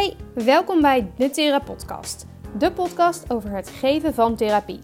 Hey, 0.00 0.16
welkom 0.34 0.80
bij 0.80 1.10
de 1.16 1.30
Therapodcast. 1.30 2.26
De 2.58 2.72
podcast 2.72 3.32
over 3.32 3.50
het 3.50 3.68
geven 3.68 4.14
van 4.14 4.36
therapie. 4.36 4.80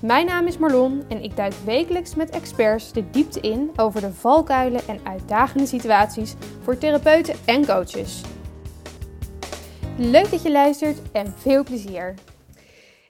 Mijn 0.00 0.26
naam 0.26 0.46
is 0.46 0.58
Marlon 0.58 1.02
en 1.08 1.22
ik 1.22 1.36
duik 1.36 1.52
wekelijks 1.64 2.14
met 2.14 2.30
experts 2.30 2.92
de 2.92 3.10
diepte 3.10 3.40
in 3.40 3.70
over 3.76 4.00
de 4.00 4.12
valkuilen 4.12 4.80
en 4.88 5.00
uitdagende 5.02 5.66
situaties 5.66 6.34
voor 6.62 6.78
therapeuten 6.78 7.34
en 7.44 7.66
coaches. 7.66 8.20
Leuk 9.96 10.30
dat 10.30 10.42
je 10.42 10.50
luistert 10.50 11.12
en 11.12 11.34
veel 11.36 11.64
plezier. 11.64 12.14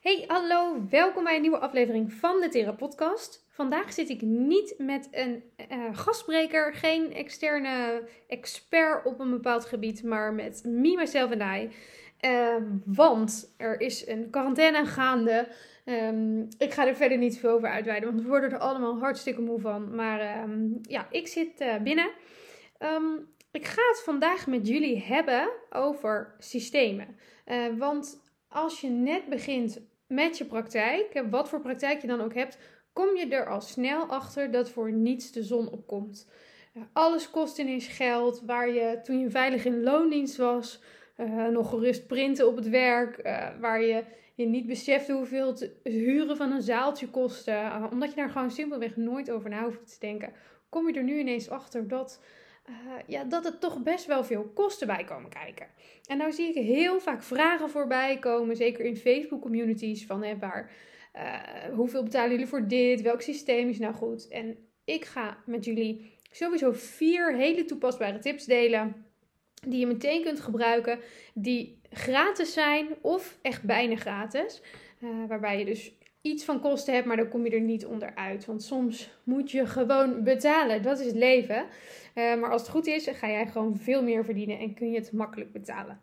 Hey, 0.03 0.25
hallo, 0.27 0.87
welkom 0.91 1.25
bij 1.25 1.35
een 1.35 1.41
nieuwe 1.41 1.59
aflevering 1.59 2.12
van 2.12 2.41
de 2.41 2.48
Therapodcast. 2.48 3.47
Vandaag 3.48 3.93
zit 3.93 4.09
ik 4.09 4.23
niet 4.23 4.75
met 4.79 5.09
een 5.11 5.43
uh, 5.73 5.85
gastspreker, 5.93 6.75
geen 6.75 7.12
externe 7.12 8.03
expert 8.29 9.07
op 9.07 9.21
een 9.21 9.30
bepaald 9.30 9.65
gebied, 9.65 10.03
maar 10.03 10.33
met 10.33 10.62
me, 10.65 10.95
myself 10.97 11.30
en 11.30 11.61
I. 11.61 11.70
Uh, 12.20 12.55
want 12.84 13.55
er 13.56 13.80
is 13.80 14.06
een 14.06 14.30
quarantaine 14.30 14.87
gaande. 14.87 15.48
Um, 15.84 16.48
ik 16.59 16.73
ga 16.73 16.87
er 16.87 16.97
verder 16.97 17.19
niet 17.19 17.39
veel 17.39 17.51
over 17.51 17.69
uitweiden, 17.69 18.09
want 18.09 18.23
we 18.23 18.28
worden 18.28 18.51
er 18.51 18.59
allemaal 18.59 18.98
hartstikke 18.98 19.41
moe 19.41 19.61
van. 19.61 19.95
Maar 19.95 20.42
um, 20.42 20.78
ja, 20.83 21.06
ik 21.11 21.27
zit 21.27 21.61
uh, 21.61 21.77
binnen. 21.83 22.11
Um, 22.78 23.28
ik 23.51 23.65
ga 23.65 23.83
het 23.89 24.03
vandaag 24.05 24.47
met 24.47 24.69
jullie 24.69 25.03
hebben 25.03 25.48
over 25.70 26.34
systemen. 26.39 27.17
Want 27.78 28.27
als 28.48 28.80
je 28.80 28.88
net 28.88 29.29
begint 29.29 29.80
met 30.07 30.38
je 30.38 30.45
praktijk, 30.45 31.25
wat 31.30 31.48
voor 31.48 31.61
praktijk 31.61 32.01
je 32.01 32.06
dan 32.06 32.20
ook 32.20 32.34
hebt, 32.34 32.59
kom 32.93 33.16
je 33.16 33.27
er 33.29 33.48
al 33.48 33.61
snel 33.61 34.06
achter 34.06 34.51
dat 34.51 34.70
voor 34.70 34.93
niets 34.93 35.33
de 35.33 35.43
zon 35.43 35.70
opkomt. 35.70 36.30
Alles 36.92 37.30
kost 37.30 37.59
ineens 37.59 37.87
geld, 37.87 38.42
waar 38.47 38.69
je 38.69 39.01
toen 39.03 39.19
je 39.19 39.30
veilig 39.30 39.65
in 39.65 39.83
loondienst 39.83 40.37
was, 40.37 40.83
uh, 41.16 41.47
nog 41.47 41.69
gerust 41.69 42.06
printen 42.06 42.48
op 42.48 42.56
het 42.56 42.69
werk, 42.69 43.20
uh, 43.27 43.48
waar 43.61 43.83
je 43.83 44.05
je 44.34 44.47
niet 44.47 44.67
besefte 44.67 45.12
hoeveel 45.12 45.47
het 45.47 45.70
huren 45.83 46.37
van 46.37 46.53
een 46.53 46.62
zaaltje 46.62 47.09
kostte, 47.09 47.89
omdat 47.92 48.11
je 48.11 48.17
daar 48.17 48.31
gewoon 48.31 48.50
simpelweg 48.50 48.97
nooit 48.97 49.31
over 49.31 49.50
na 49.50 49.65
hoeft 49.65 49.92
te 49.92 49.98
denken, 49.98 50.33
kom 50.69 50.89
je 50.89 50.94
er 50.94 51.05
nu 51.05 51.19
ineens 51.19 51.50
achter 51.50 51.89
dat, 51.89 52.22
ja, 53.06 53.24
dat 53.24 53.44
er 53.44 53.58
toch 53.58 53.83
best 53.83 54.06
wel 54.06 54.24
veel 54.24 54.50
kosten 54.55 54.86
bij 54.86 55.05
komen 55.05 55.30
kijken. 55.30 55.66
En 56.06 56.16
nou 56.16 56.33
zie 56.33 56.48
ik 56.48 56.55
heel 56.55 57.00
vaak 57.00 57.22
vragen 57.22 57.70
voorbij 57.70 58.19
komen, 58.19 58.56
zeker 58.56 58.84
in 58.84 58.97
Facebook 58.97 59.41
communities, 59.41 60.06
van 60.06 60.22
hè, 60.22 60.38
waar 60.38 60.70
uh, 61.16 61.75
hoeveel 61.75 62.02
betalen 62.02 62.30
jullie 62.30 62.47
voor 62.47 62.69
dit? 62.69 63.02
Welk 63.02 63.22
systeem 63.22 63.69
is 63.69 63.78
nou 63.78 63.94
goed? 63.94 64.28
En 64.28 64.56
ik 64.84 65.05
ga 65.05 65.38
met 65.47 65.64
jullie 65.64 66.12
sowieso 66.30 66.72
vier 66.72 67.36
hele 67.36 67.64
toepasbare 67.64 68.19
tips 68.19 68.44
delen. 68.44 69.06
Die 69.66 69.78
je 69.78 69.86
meteen 69.86 70.22
kunt 70.22 70.41
gebruiken. 70.41 70.98
Die 71.34 71.80
gratis 71.91 72.53
zijn 72.53 72.86
of 73.00 73.38
echt 73.42 73.62
bijna 73.62 73.97
gratis. 73.97 74.62
Uh, 75.00 75.10
waarbij 75.28 75.58
je 75.58 75.64
dus 75.64 75.97
iets 76.20 76.44
van 76.44 76.61
kosten 76.61 76.94
hebt, 76.94 77.06
maar 77.06 77.16
dan 77.16 77.28
kom 77.28 77.44
je 77.44 77.50
er 77.50 77.61
niet 77.61 77.86
onderuit. 77.86 78.44
Want 78.44 78.62
soms 78.62 79.11
moet 79.24 79.50
je 79.50 79.66
gewoon 79.66 80.22
betalen. 80.22 80.83
Dat 80.83 80.98
is 80.98 81.06
het 81.06 81.16
leven. 81.16 81.66
Uh, 82.14 82.41
maar 82.41 82.50
als 82.50 82.60
het 82.60 82.70
goed 82.70 82.86
is, 82.86 83.06
ga 83.06 83.28
jij 83.28 83.47
gewoon 83.47 83.77
veel 83.77 84.02
meer 84.02 84.25
verdienen 84.25 84.58
en 84.58 84.75
kun 84.75 84.91
je 84.91 84.98
het 84.98 85.12
makkelijk 85.12 85.52
betalen. 85.52 86.00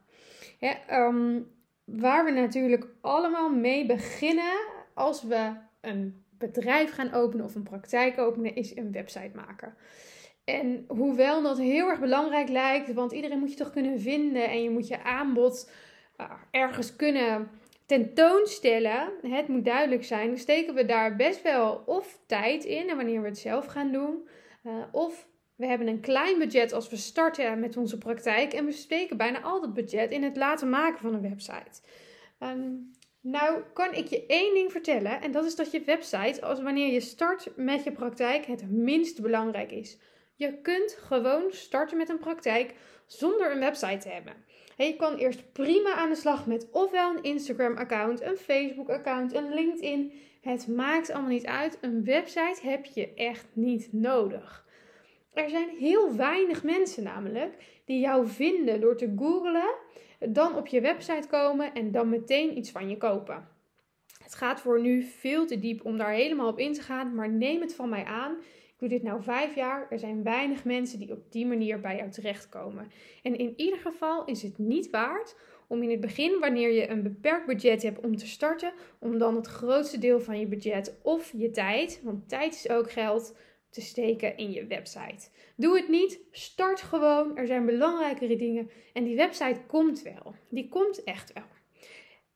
Um, 0.91 1.47
waar 1.83 2.25
we 2.25 2.31
natuurlijk 2.31 2.88
allemaal 3.02 3.49
mee 3.49 3.85
beginnen 3.85 4.57
als 4.94 5.23
we 5.23 5.52
een 5.81 6.23
bedrijf 6.38 6.91
gaan 6.91 7.13
openen 7.13 7.45
of 7.45 7.55
een 7.55 7.63
praktijk 7.63 8.17
openen, 8.17 8.55
is 8.55 8.75
een 8.75 8.91
website 8.91 9.31
maken. 9.35 9.75
En 10.44 10.85
hoewel 10.88 11.41
dat 11.41 11.57
heel 11.57 11.89
erg 11.89 12.00
belangrijk 12.00 12.50
lijkt, 12.50 12.94
want 12.94 13.11
iedereen 13.11 13.39
moet 13.39 13.52
je 13.52 13.57
toch 13.57 13.72
kunnen 13.72 14.00
vinden 14.00 14.50
en 14.50 14.63
je 14.63 14.69
moet 14.69 14.88
je 14.88 15.03
aanbod 15.03 15.72
uh, 16.17 16.31
ergens 16.52 16.95
kunnen 16.95 17.50
tentoonstellen, 17.86 19.11
het 19.22 19.47
moet 19.47 19.66
duidelijk 19.66 20.03
zijn, 20.03 20.38
steken 20.38 20.73
we 20.73 20.86
daar 20.86 21.16
best 21.16 21.41
wel 21.41 21.84
of 21.85 22.19
tijd 22.25 22.63
in 22.63 22.90
en 22.90 22.96
wanneer 22.96 23.22
we 23.22 23.28
het 23.28 23.38
zelf 23.38 23.66
gaan 23.66 23.91
doen, 23.91 24.28
uh, 24.63 24.73
of 24.91 25.28
we 25.56 25.66
hebben 25.66 25.88
een 25.88 26.00
klein 26.00 26.40
budget 26.40 26.73
als 26.73 26.90
we 26.90 26.96
starten 26.96 27.59
met 27.59 27.78
onze 27.78 27.97
praktijk 27.97 28.53
en 28.53 28.66
we 28.66 28.72
steken 28.72 29.18
bijna 29.18 29.41
al 29.41 29.62
dat 29.62 29.73
budget 29.73 30.12
in 30.12 30.23
het 30.23 30.38
laten 30.38 30.69
maken 30.69 31.00
van 31.00 31.13
een 31.13 31.22
website. 31.22 31.81
Um, 32.40 32.94
nou, 33.22 33.62
kan 33.73 33.94
ik 33.94 34.07
je 34.07 34.25
één 34.25 34.53
ding 34.53 34.72
vertellen. 34.72 35.22
En 35.22 35.31
dat 35.31 35.46
is 35.46 35.56
dat 35.56 35.72
je 35.72 35.81
website, 35.81 36.41
als 36.41 36.62
wanneer 36.62 36.94
je 36.94 37.00
start 37.00 37.52
met 37.56 37.84
je 37.84 37.91
praktijk, 37.91 38.46
het 38.46 38.72
minst 38.72 39.22
belangrijk 39.22 39.72
is. 39.72 39.97
Je 40.35 40.62
kunt 40.62 40.97
gewoon 41.00 41.52
starten 41.52 41.97
met 41.97 42.09
een 42.09 42.17
praktijk 42.17 42.73
zonder 43.06 43.52
een 43.52 43.59
website 43.59 43.97
te 43.97 44.09
hebben. 44.09 44.34
Je 44.78 44.96
kan 44.96 45.16
eerst 45.16 45.52
prima 45.52 45.94
aan 45.94 46.09
de 46.09 46.16
slag 46.16 46.46
met 46.46 46.68
ofwel 46.72 47.16
een 47.16 47.24
Instagram-account, 47.24 48.22
een 48.22 48.38
Facebook-account, 48.38 49.34
een 49.34 49.53
LinkedIn. 49.53 50.12
Het 50.41 50.68
maakt 50.68 51.12
allemaal 51.12 51.30
niet 51.30 51.46
uit. 51.46 51.78
Een 51.81 52.03
website 52.03 52.59
heb 52.62 52.85
je 52.85 53.14
echt 53.14 53.46
niet 53.53 53.94
nodig. 53.94 54.66
Er 55.34 55.50
zijn 55.50 55.69
heel 55.69 56.16
weinig 56.16 56.64
mensen 56.64 57.03
namelijk 57.03 57.81
die 57.85 58.00
jou 58.00 58.28
vinden 58.28 58.81
door 58.81 58.97
te 58.97 59.14
googlen 59.16 59.74
dan 60.19 60.56
op 60.56 60.68
je 60.68 60.81
website 60.81 61.28
komen 61.28 61.74
en 61.74 61.91
dan 61.91 62.09
meteen 62.09 62.58
iets 62.58 62.72
van 62.72 62.90
je 62.90 62.97
kopen. 62.97 63.54
Het 64.25 64.36
gaat 64.36 64.62
voor 64.62 64.81
nu 64.81 65.03
veel 65.03 65.46
te 65.46 65.59
diep 65.59 65.86
om 65.86 65.97
daar 65.97 66.12
helemaal 66.12 66.47
op 66.47 66.59
in 66.59 66.74
te 66.74 66.81
gaan, 66.81 67.16
maar 67.16 67.30
neem 67.30 67.62
het 67.62 67.75
van 67.75 67.90
mij 67.90 68.03
aan. 68.03 68.31
Ik 68.68 68.74
doe 68.78 68.90
dit 68.90 69.03
nu 69.03 69.12
vijf 69.19 69.56
jaar. 69.56 69.88
Er 69.90 70.00
zijn 70.00 70.24
weinig 70.24 70.63
mensen 70.63 71.00
die 71.00 71.12
op 71.12 71.31
die 71.31 71.46
manier 71.46 71.80
bij 71.80 71.96
jou 71.96 72.12
terechtkomen. 72.12 72.91
En 73.24 73.38
in 73.38 73.53
ieder 73.56 73.80
geval 73.80 74.25
is 74.25 74.41
het 74.41 74.58
niet 74.58 74.90
waard 74.90 75.35
om 75.68 75.84
in 75.84 75.90
het 75.90 76.00
begin, 76.00 76.40
wanneer 76.40 76.72
je 76.72 76.90
een 76.90 77.03
beperkt 77.03 77.46
budget 77.46 77.84
hebt 77.84 78.00
om 78.00 78.18
te 78.18 78.28
starten, 78.28 78.74
om 79.00 79.18
dan 79.18 79.35
het 79.35 79.47
grootste 79.47 80.00
deel 80.00 80.19
van 80.19 80.40
je 80.40 80.47
budget 80.47 80.97
of 81.02 81.31
je 81.38 81.52
tijd, 81.52 82.02
want 82.03 82.30
tijd 82.30 82.53
is 82.53 82.69
ook 82.69 82.91
geld, 82.91 83.35
te 83.69 83.81
steken 83.81 84.38
in 84.38 84.52
je 84.52 84.68
website. 84.68 85.30
Doe 85.56 85.75
het 85.75 85.90
niet, 85.90 86.19
start 86.31 86.81
gewoon. 86.81 87.38
Er 87.38 87.47
zijn 87.47 87.66
belangrijkere 87.66 88.35
dingen 88.35 88.69
en 88.94 89.03
die 89.03 89.16
website 89.16 89.62
komt 89.68 90.02
wel. 90.02 90.35
Die 90.50 90.69
komt 90.69 91.03
echt 91.03 91.34
wel. 91.34 91.54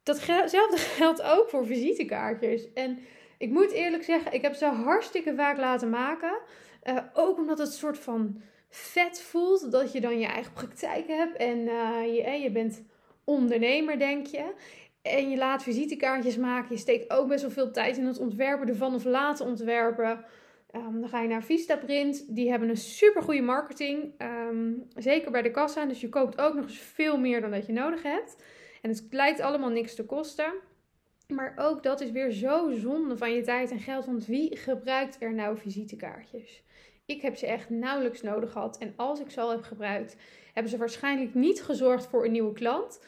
Datzelfde 0.04 0.78
geldt 0.98 1.22
ook 1.22 1.50
voor 1.50 1.66
visitekaartjes. 1.66 2.74
En 2.74 3.00
ik 3.38 3.50
moet 3.50 3.72
eerlijk 3.72 4.04
zeggen, 4.04 4.34
ik 4.34 4.42
heb 4.42 4.54
ze 4.54 4.66
hartstikke 4.66 5.36
vaak 5.36 5.58
laten 5.58 5.90
maken. 5.90 6.40
Uh, 6.84 6.98
ook 7.14 7.38
omdat 7.38 7.58
het 7.58 7.74
soort 7.74 7.98
van 7.98 8.42
vet 8.70 9.22
voelt 9.22 9.72
dat 9.72 9.92
je 9.92 10.02
dan 10.02 10.20
je 10.20 10.26
eigen 10.26 10.54
praktijk 10.54 11.08
hebt 11.08 11.38
en 11.38 11.58
uh, 11.58 12.16
je, 12.16 12.42
je 12.42 12.52
bent 12.52 12.84
ondernemer, 13.24 14.00
denk 14.00 14.26
je. 14.28 14.54
En 15.02 15.30
je 15.30 15.38
laat 15.38 15.64
visitekaartjes 15.64 16.38
maken. 16.38 16.76
Je 16.76 16.81
steekt 16.81 17.12
ook 17.12 17.28
best 17.28 17.42
wel 17.42 17.52
veel 17.52 17.72
tijd 17.72 17.98
in 17.98 18.06
het 18.06 18.20
ontwerpen 18.20 18.68
ervan 18.68 18.96
of 18.96 19.04
laten 19.04 19.46
ontwerpen. 19.46 20.26
Um, 20.76 21.00
dan 21.00 21.10
ga 21.10 21.22
je 21.22 21.28
naar 21.28 21.44
Vistaprint. 21.44 22.36
Die 22.36 22.50
hebben 22.50 22.70
een 22.70 22.78
super 22.78 23.22
goede 23.22 23.42
marketing. 23.42 24.14
Um, 24.22 24.88
zeker 24.96 25.31
bij 25.31 25.42
de 25.42 25.52
kassa. 25.52 25.86
Dus 25.86 26.02
je 26.02 26.10
koopt 26.10 26.42
ook 26.42 26.54
nog 26.54 26.64
eens 26.64 26.78
veel 26.78 27.18
meer 27.18 27.42
dan 27.42 27.52
dat 27.52 27.66
je 27.66 27.74
nodig 27.74 28.04
hebt. 28.04 28.44
En 28.82 28.90
het 28.90 29.08
lijkt 29.10 29.40
allemaal 29.40 29.70
niks 29.70 29.96
te 29.96 30.06
kosten. 30.06 30.54
Maar 31.28 31.54
ook 31.58 31.84
dat 31.84 32.02
is 32.02 32.12
weer 32.12 32.32
zo 32.32 32.72
zonde 32.72 33.18
van 33.18 33.34
je 33.34 33.42
tijd 33.42 33.72
en 33.72 33.80
geld. 33.80 34.06
Want 34.06 34.26
wie 34.26 34.58
gebruikt 34.58 35.22
er 35.22 35.34
nou 35.34 35.58
visitekaartjes? 35.58 36.64
Ik 37.06 37.22
heb 37.22 37.36
ze 37.36 37.48
echt 37.48 37.70
nauwelijks 37.70 38.22
nodig 38.22 38.52
gehad. 38.52 38.78
En 38.78 38.94
als 38.96 39.20
ik 39.20 39.30
ze 39.30 39.42
al 39.42 39.52
heb 39.52 39.64
gebruikt, 39.64 40.16
hebben 40.54 40.72
ze 40.72 40.78
waarschijnlijk 40.78 41.34
niet 41.34 41.62
gezorgd 41.62 42.08
voor 42.08 42.26
een 42.26 42.32
nieuwe 42.32 42.54
klant. 42.54 43.06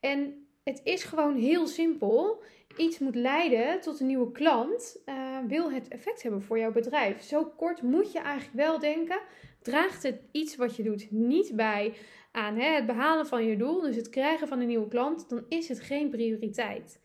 En 0.00 0.46
het 0.64 0.80
is 0.84 1.04
gewoon 1.04 1.36
heel 1.36 1.66
simpel 1.66 2.42
iets 2.76 2.98
moet 2.98 3.14
leiden 3.14 3.80
tot 3.80 4.00
een 4.00 4.06
nieuwe 4.06 4.32
klant, 4.32 5.02
uh, 5.06 5.38
wil 5.46 5.72
het 5.72 5.88
effect 5.88 6.22
hebben 6.22 6.42
voor 6.42 6.58
jouw 6.58 6.72
bedrijf. 6.72 7.22
Zo 7.22 7.44
kort 7.44 7.82
moet 7.82 8.12
je 8.12 8.18
eigenlijk 8.18 8.56
wel 8.56 8.78
denken: 8.78 9.20
draagt 9.62 10.02
het 10.02 10.20
iets 10.32 10.56
wat 10.56 10.76
je 10.76 10.82
doet 10.82 11.10
niet 11.10 11.56
bij 11.56 11.94
aan 12.34 12.56
het 12.56 12.86
behalen 12.86 13.26
van 13.26 13.44
je 13.44 13.56
doel, 13.56 13.80
dus 13.80 13.96
het 13.96 14.08
krijgen 14.08 14.48
van 14.48 14.60
een 14.60 14.66
nieuwe 14.66 14.88
klant, 14.88 15.28
dan 15.28 15.44
is 15.48 15.68
het 15.68 15.80
geen 15.80 16.10
prioriteit. 16.10 17.02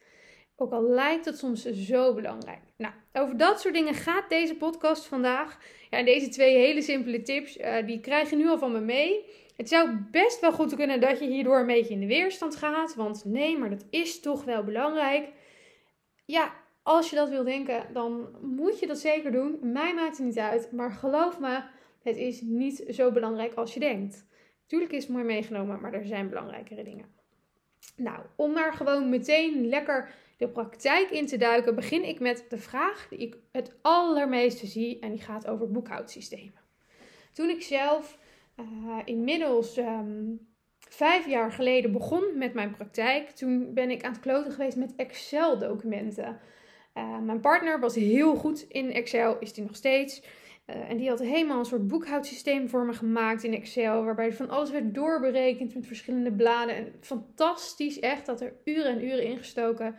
Ook 0.55 0.71
al 0.71 0.83
lijkt 0.83 1.25
het 1.25 1.37
soms 1.37 1.65
zo 1.65 2.13
belangrijk. 2.13 2.61
Nou, 2.77 2.93
over 3.13 3.37
dat 3.37 3.61
soort 3.61 3.73
dingen 3.73 3.93
gaat 3.93 4.29
deze 4.29 4.55
podcast 4.55 5.05
vandaag. 5.05 5.59
Ja, 5.89 6.03
deze 6.03 6.29
twee 6.29 6.57
hele 6.57 6.81
simpele 6.81 7.21
tips, 7.21 7.57
uh, 7.57 7.85
die 7.85 7.99
krijg 7.99 8.29
je 8.29 8.35
nu 8.35 8.49
al 8.49 8.57
van 8.57 8.71
me 8.71 8.79
mee. 8.79 9.25
Het 9.55 9.69
zou 9.69 9.89
best 10.11 10.39
wel 10.39 10.51
goed 10.51 10.75
kunnen 10.75 11.01
dat 11.01 11.19
je 11.19 11.25
hierdoor 11.25 11.59
een 11.59 11.67
beetje 11.67 11.93
in 11.93 11.99
de 11.99 12.07
weerstand 12.07 12.55
gaat. 12.55 12.95
Want 12.95 13.25
nee, 13.25 13.57
maar 13.57 13.69
dat 13.69 13.85
is 13.89 14.19
toch 14.19 14.43
wel 14.43 14.63
belangrijk 14.63 15.29
ja, 16.29 16.53
als 16.83 17.09
je 17.09 17.15
dat 17.15 17.29
wil 17.29 17.43
denken, 17.43 17.83
dan 17.93 18.27
moet 18.41 18.79
je 18.79 18.87
dat 18.87 18.97
zeker 18.97 19.31
doen. 19.31 19.59
Mij 19.61 19.93
maakt 19.93 20.17
het 20.17 20.25
niet 20.25 20.37
uit, 20.37 20.71
maar 20.71 20.91
geloof 20.91 21.39
me, 21.39 21.61
het 22.03 22.17
is 22.17 22.41
niet 22.41 22.83
zo 22.89 23.11
belangrijk 23.11 23.53
als 23.53 23.73
je 23.73 23.79
denkt. 23.79 24.27
Tuurlijk 24.69 24.91
is 24.91 25.03
het 25.03 25.11
mooi 25.11 25.23
meegenomen, 25.23 25.81
maar 25.81 25.93
er 25.93 26.05
zijn 26.05 26.29
belangrijkere 26.29 26.83
dingen. 26.83 27.05
Nou, 27.95 28.19
om 28.35 28.53
maar 28.53 28.73
gewoon 28.73 29.09
meteen 29.09 29.67
lekker 29.67 30.13
de 30.37 30.47
praktijk 30.47 31.09
in 31.09 31.25
te 31.25 31.37
duiken, 31.37 31.75
begin 31.75 32.03
ik 32.03 32.19
met 32.19 32.45
de 32.49 32.57
vraag 32.57 33.07
die 33.09 33.19
ik 33.19 33.37
het 33.51 33.75
allermeeste 33.81 34.67
zie 34.67 34.99
en 34.99 35.11
die 35.11 35.21
gaat 35.21 35.47
over 35.47 35.71
boekhoudsystemen. 35.71 36.61
Toen 37.33 37.49
ik 37.49 37.61
zelf 37.61 38.19
uh, 38.59 38.65
inmiddels 39.05 39.77
um, 39.77 40.47
vijf 40.79 41.27
jaar 41.27 41.51
geleden 41.51 41.91
begon 41.91 42.37
met 42.37 42.53
mijn 42.53 42.71
praktijk, 42.71 43.29
toen 43.29 43.73
ben 43.73 43.89
ik 43.89 44.03
aan 44.03 44.11
het 44.11 44.21
kloten 44.21 44.51
geweest 44.51 44.77
met 44.77 44.95
Excel-documenten. 44.95 46.39
Uh, 46.93 47.19
mijn 47.19 47.39
partner 47.39 47.79
was 47.79 47.95
heel 47.95 48.35
goed 48.35 48.65
in 48.67 48.91
Excel, 48.91 49.39
is 49.39 49.55
hij 49.55 49.65
nog 49.65 49.75
steeds. 49.75 50.21
Uh, 50.69 50.89
en 50.89 50.97
die 50.97 51.09
had 51.09 51.19
helemaal 51.19 51.59
een 51.59 51.65
soort 51.65 51.87
boekhoudsysteem 51.87 52.69
voor 52.69 52.85
me 52.85 52.93
gemaakt 52.93 53.43
in 53.43 53.53
Excel, 53.53 54.03
waarbij 54.03 54.33
van 54.33 54.49
alles 54.49 54.71
werd 54.71 54.93
doorberekend 54.93 55.75
met 55.75 55.87
verschillende 55.87 56.31
bladen. 56.31 56.75
En 56.75 56.93
fantastisch, 57.01 57.99
echt, 57.99 58.25
dat 58.25 58.41
er 58.41 58.53
uren 58.63 58.91
en 58.91 59.05
uren 59.05 59.23
ingestoken. 59.23 59.95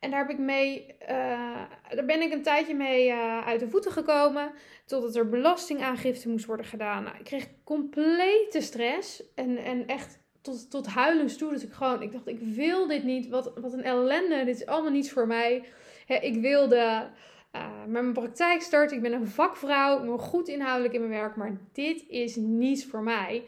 En 0.00 0.10
daar 0.10 0.20
heb 0.20 0.30
ik 0.30 0.38
mee, 0.38 0.94
uh, 1.02 1.08
daar 1.88 2.04
ben 2.06 2.22
ik 2.22 2.32
een 2.32 2.42
tijdje 2.42 2.74
mee 2.74 3.08
uh, 3.08 3.46
uit 3.46 3.60
de 3.60 3.68
voeten 3.68 3.92
gekomen. 3.92 4.52
Totdat 4.86 5.16
er 5.16 5.28
belastingaangifte 5.28 6.28
moest 6.28 6.46
worden 6.46 6.66
gedaan. 6.66 7.02
Nou, 7.02 7.16
ik 7.16 7.24
kreeg 7.24 7.48
complete 7.64 8.60
stress. 8.60 9.34
En, 9.34 9.56
en 9.56 9.86
echt 9.86 10.18
tot, 10.42 10.70
tot 10.70 10.86
huilens 10.86 11.36
toe. 11.36 11.50
Dus 11.50 11.64
ik 11.64 11.72
gewoon, 11.72 12.02
ik 12.02 12.12
dacht, 12.12 12.26
ik 12.26 12.40
wil 12.40 12.86
dit 12.86 13.04
niet. 13.04 13.28
Wat, 13.28 13.52
wat 13.60 13.72
een 13.72 13.82
ellende. 13.82 14.44
Dit 14.44 14.56
is 14.56 14.66
allemaal 14.66 14.92
niets 14.92 15.10
voor 15.10 15.26
mij. 15.26 15.64
ik 16.06 16.40
wilde 16.40 17.10
met 17.86 18.02
mijn 18.02 18.12
praktijk 18.12 18.62
starten. 18.62 18.96
Ik 18.96 19.02
ben 19.02 19.12
een 19.12 19.28
vakvrouw. 19.28 19.98
Ik 19.98 20.04
ben 20.04 20.18
goed 20.18 20.48
inhoudelijk 20.48 20.94
in 20.94 21.00
mijn 21.00 21.20
werk. 21.20 21.36
Maar 21.36 21.60
dit 21.72 22.04
is 22.08 22.36
niets 22.36 22.84
voor 22.86 23.02
mij. 23.02 23.44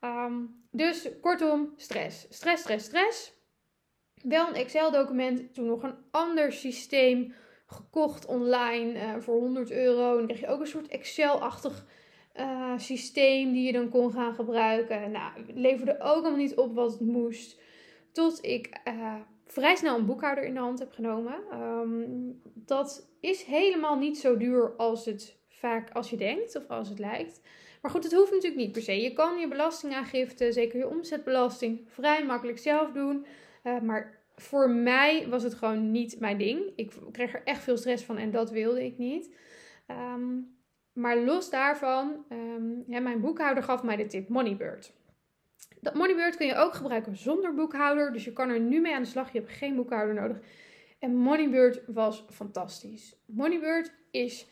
Um, 0.00 0.64
dus 0.70 1.08
kortom, 1.20 1.72
stress. 1.76 2.26
Stress, 2.30 2.62
stress, 2.62 2.86
stress 2.86 3.40
wel 4.22 4.48
een 4.48 4.54
Excel-document, 4.54 5.54
toen 5.54 5.66
nog 5.66 5.82
een 5.82 5.96
ander 6.10 6.52
systeem 6.52 7.34
gekocht 7.66 8.26
online 8.26 8.94
uh, 8.94 9.14
voor 9.18 9.40
100 9.40 9.70
euro. 9.70 10.18
En 10.18 10.26
kreeg 10.26 10.40
je 10.40 10.46
ook 10.46 10.60
een 10.60 10.66
soort 10.66 10.88
Excel-achtig 10.88 11.86
uh, 12.36 12.72
systeem 12.78 13.52
die 13.52 13.66
je 13.66 13.72
dan 13.72 13.88
kon 13.88 14.12
gaan 14.12 14.34
gebruiken. 14.34 15.10
Nou, 15.10 15.32
het 15.36 15.50
leverde 15.54 16.00
ook 16.00 16.00
allemaal 16.00 16.36
niet 16.36 16.56
op 16.56 16.74
wat 16.74 16.92
het 16.92 17.00
moest. 17.00 17.60
Tot 18.12 18.44
ik 18.44 18.80
vrij 19.52 19.76
snel 19.76 19.98
een 19.98 20.06
boekhouder 20.06 20.44
in 20.44 20.54
de 20.54 20.60
hand 20.60 20.78
heb 20.78 20.92
genomen. 20.92 21.34
Um, 21.52 22.40
dat 22.54 23.08
is 23.20 23.42
helemaal 23.42 23.98
niet 23.98 24.18
zo 24.18 24.36
duur 24.36 24.76
als 24.76 25.04
het 25.04 25.36
vaak 25.48 25.90
als 25.90 26.10
je 26.10 26.16
denkt 26.16 26.56
of 26.56 26.68
als 26.68 26.88
het 26.88 26.98
lijkt. 26.98 27.40
Maar 27.82 27.90
goed, 27.90 28.04
het 28.04 28.12
hoeft 28.12 28.30
natuurlijk 28.30 28.60
niet 28.60 28.72
per 28.72 28.82
se. 28.82 29.02
Je 29.02 29.12
kan 29.12 29.38
je 29.38 29.48
belastingaangifte, 29.48 30.52
zeker 30.52 30.78
je 30.78 30.88
omzetbelasting, 30.88 31.80
vrij 31.86 32.24
makkelijk 32.24 32.58
zelf 32.58 32.92
doen. 32.92 33.26
Uh, 33.64 33.80
maar 33.80 34.20
voor 34.36 34.70
mij 34.70 35.28
was 35.28 35.42
het 35.42 35.54
gewoon 35.54 35.90
niet 35.90 36.20
mijn 36.20 36.38
ding. 36.38 36.72
Ik 36.76 36.92
kreeg 37.12 37.34
er 37.34 37.42
echt 37.44 37.62
veel 37.62 37.76
stress 37.76 38.04
van 38.04 38.18
en 38.18 38.30
dat 38.30 38.50
wilde 38.50 38.84
ik 38.84 38.98
niet. 38.98 39.34
Um, 39.88 40.56
maar 40.92 41.18
los 41.18 41.50
daarvan, 41.50 42.24
ja, 42.86 43.00
mijn 43.00 43.20
boekhouder 43.20 43.62
gaf 43.62 43.82
mij 43.82 43.96
de 43.96 44.06
tip 44.06 44.28
Moneybird. 44.28 44.92
Dat 45.80 45.94
Moneybird 45.94 46.36
kun 46.36 46.46
je 46.46 46.54
ook 46.54 46.74
gebruiken 46.74 47.16
zonder 47.16 47.54
boekhouder. 47.54 48.12
Dus 48.12 48.24
je 48.24 48.32
kan 48.32 48.48
er 48.48 48.60
nu 48.60 48.80
mee 48.80 48.94
aan 48.94 49.02
de 49.02 49.08
slag. 49.08 49.32
Je 49.32 49.38
hebt 49.38 49.50
geen 49.50 49.76
boekhouder 49.76 50.14
nodig. 50.14 50.38
En 50.98 51.16
Moneybird 51.16 51.82
was 51.86 52.24
fantastisch. 52.30 53.16
Moneybird 53.26 53.92
is, 54.10 54.46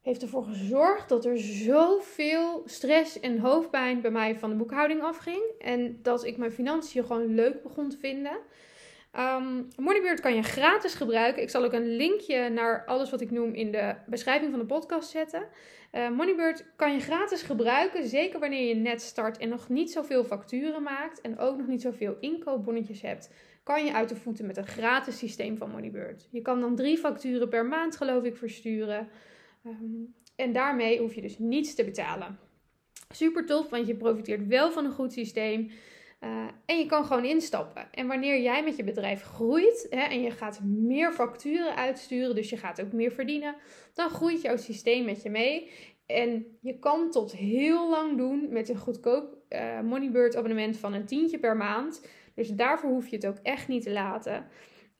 heeft 0.00 0.22
ervoor 0.22 0.44
gezorgd 0.44 1.08
dat 1.08 1.24
er 1.24 1.38
zoveel 1.38 2.62
stress 2.64 3.20
en 3.20 3.38
hoofdpijn 3.38 4.00
bij 4.00 4.10
mij 4.10 4.38
van 4.38 4.50
de 4.50 4.56
boekhouding 4.56 5.02
afging. 5.02 5.42
En 5.58 5.98
dat 6.02 6.24
ik 6.24 6.36
mijn 6.36 6.52
financiën 6.52 7.04
gewoon 7.04 7.34
leuk 7.34 7.62
begon 7.62 7.88
te 7.88 7.98
vinden. 7.98 8.38
Um, 9.16 9.68
Moneybird 9.76 10.20
kan 10.20 10.34
je 10.34 10.42
gratis 10.42 10.94
gebruiken. 10.94 11.42
Ik 11.42 11.50
zal 11.50 11.64
ook 11.64 11.72
een 11.72 11.96
linkje 11.96 12.48
naar 12.48 12.84
alles 12.84 13.10
wat 13.10 13.20
ik 13.20 13.30
noem 13.30 13.54
in 13.54 13.70
de 13.70 13.94
beschrijving 14.06 14.50
van 14.50 14.60
de 14.60 14.66
podcast 14.66 15.10
zetten. 15.10 15.46
Uh, 15.92 16.10
Moneybird 16.10 16.64
kan 16.76 16.92
je 16.92 17.00
gratis 17.00 17.42
gebruiken, 17.42 18.08
zeker 18.08 18.40
wanneer 18.40 18.68
je 18.68 18.74
net 18.74 19.02
start 19.02 19.38
en 19.38 19.48
nog 19.48 19.68
niet 19.68 19.92
zoveel 19.92 20.24
facturen 20.24 20.82
maakt 20.82 21.20
en 21.20 21.38
ook 21.38 21.56
nog 21.56 21.66
niet 21.66 21.82
zoveel 21.82 22.16
inkoopbonnetjes 22.20 23.02
hebt. 23.02 23.30
Kan 23.62 23.84
je 23.84 23.92
uit 23.92 24.08
de 24.08 24.16
voeten 24.16 24.46
met 24.46 24.56
een 24.56 24.66
gratis 24.66 25.18
systeem 25.18 25.56
van 25.56 25.70
Moneybird. 25.70 26.28
Je 26.30 26.42
kan 26.42 26.60
dan 26.60 26.76
drie 26.76 26.98
facturen 26.98 27.48
per 27.48 27.66
maand, 27.66 27.96
geloof 27.96 28.24
ik, 28.24 28.36
versturen. 28.36 29.08
Um, 29.66 30.14
en 30.36 30.52
daarmee 30.52 30.98
hoef 30.98 31.14
je 31.14 31.20
dus 31.20 31.38
niets 31.38 31.74
te 31.74 31.84
betalen. 31.84 32.38
Super 33.10 33.46
tof, 33.46 33.68
want 33.68 33.86
je 33.86 33.96
profiteert 33.96 34.46
wel 34.46 34.70
van 34.70 34.84
een 34.84 34.92
goed 34.92 35.12
systeem. 35.12 35.70
Uh, 36.20 36.48
en 36.66 36.78
je 36.78 36.86
kan 36.86 37.04
gewoon 37.04 37.24
instappen. 37.24 37.88
En 37.92 38.06
wanneer 38.06 38.40
jij 38.40 38.64
met 38.64 38.76
je 38.76 38.84
bedrijf 38.84 39.22
groeit 39.22 39.86
hè, 39.90 40.00
en 40.00 40.22
je 40.22 40.30
gaat 40.30 40.60
meer 40.64 41.12
facturen 41.12 41.76
uitsturen, 41.76 42.34
dus 42.34 42.50
je 42.50 42.56
gaat 42.56 42.80
ook 42.80 42.92
meer 42.92 43.12
verdienen, 43.12 43.56
dan 43.94 44.10
groeit 44.10 44.40
jouw 44.40 44.56
systeem 44.56 45.04
met 45.04 45.22
je 45.22 45.30
mee. 45.30 45.70
En 46.06 46.58
je 46.60 46.78
kan 46.78 47.10
tot 47.10 47.32
heel 47.32 47.90
lang 47.90 48.16
doen 48.16 48.46
met 48.50 48.68
een 48.68 48.78
goedkoop 48.78 49.36
uh, 49.48 49.80
Moneybird 49.80 50.36
abonnement 50.36 50.76
van 50.76 50.92
een 50.92 51.06
tientje 51.06 51.38
per 51.38 51.56
maand. 51.56 52.06
Dus 52.34 52.48
daarvoor 52.48 52.90
hoef 52.90 53.08
je 53.08 53.16
het 53.16 53.26
ook 53.26 53.38
echt 53.42 53.68
niet 53.68 53.82
te 53.82 53.90
laten. 53.90 54.46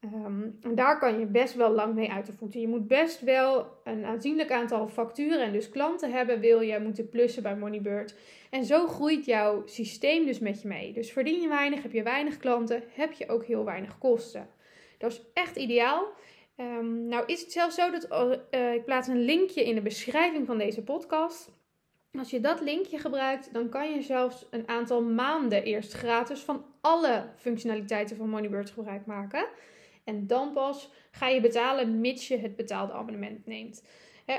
En 0.00 0.59
daar 0.75 0.99
kan 0.99 1.19
je 1.19 1.27
best 1.27 1.55
wel 1.55 1.71
lang 1.71 1.95
mee 1.95 2.11
uit 2.11 2.27
de 2.27 2.33
voeten. 2.33 2.61
Je 2.61 2.69
moet 2.69 2.87
best 2.87 3.21
wel 3.21 3.67
een 3.85 4.05
aanzienlijk 4.05 4.53
aantal 4.53 4.89
facturen 4.89 5.41
en 5.41 5.53
dus 5.53 5.69
klanten 5.69 6.12
hebben, 6.12 6.41
wil 6.41 6.61
je 6.61 6.79
moeten 6.79 7.09
plussen 7.09 7.43
bij 7.43 7.56
Moneybird. 7.56 8.15
En 8.50 8.65
zo 8.65 8.87
groeit 8.87 9.25
jouw 9.25 9.62
systeem 9.67 10.27
dus 10.27 10.39
met 10.39 10.62
je 10.62 10.69
mee. 10.69 10.93
Dus 10.93 11.12
verdien 11.12 11.41
je 11.41 11.49
weinig, 11.49 11.83
heb 11.83 11.93
je 11.93 12.03
weinig 12.03 12.37
klanten, 12.37 12.83
heb 12.89 13.12
je 13.12 13.29
ook 13.29 13.45
heel 13.45 13.65
weinig 13.65 13.99
kosten. 13.99 14.49
Dat 14.99 15.12
is 15.12 15.23
echt 15.35 15.56
ideaal. 15.56 16.06
Um, 16.56 17.09
nou 17.09 17.27
is 17.27 17.41
het 17.41 17.53
zelfs 17.53 17.75
zo 17.75 17.91
dat 17.91 18.09
uh, 18.50 18.75
ik 18.75 18.85
plaats 18.85 19.09
een 19.09 19.25
linkje 19.25 19.65
in 19.65 19.75
de 19.75 19.83
beschrijving 19.83 20.47
van 20.47 20.59
deze 20.59 20.83
podcast. 20.83 21.50
Als 22.19 22.31
je 22.31 22.41
dat 22.41 22.61
linkje 22.61 22.99
gebruikt, 22.99 23.53
dan 23.53 23.69
kan 23.69 23.95
je 23.95 24.03
zelfs 24.03 24.47
een 24.50 24.69
aantal 24.69 25.03
maanden 25.03 25.65
eerst 25.65 25.93
gratis 25.93 26.41
van 26.41 26.65
alle 26.81 27.25
functionaliteiten 27.37 28.17
van 28.17 28.29
Moneybird 28.29 28.71
gebruik 28.71 29.06
maken. 29.06 29.47
En 30.08 30.26
dan 30.26 30.52
pas 30.52 30.90
ga 31.10 31.28
je 31.28 31.40
betalen 31.40 32.00
mits 32.00 32.28
je 32.28 32.37
het 32.37 32.56
betaalde 32.56 32.93
abonnement 32.93 33.46
neemt. 33.46 33.82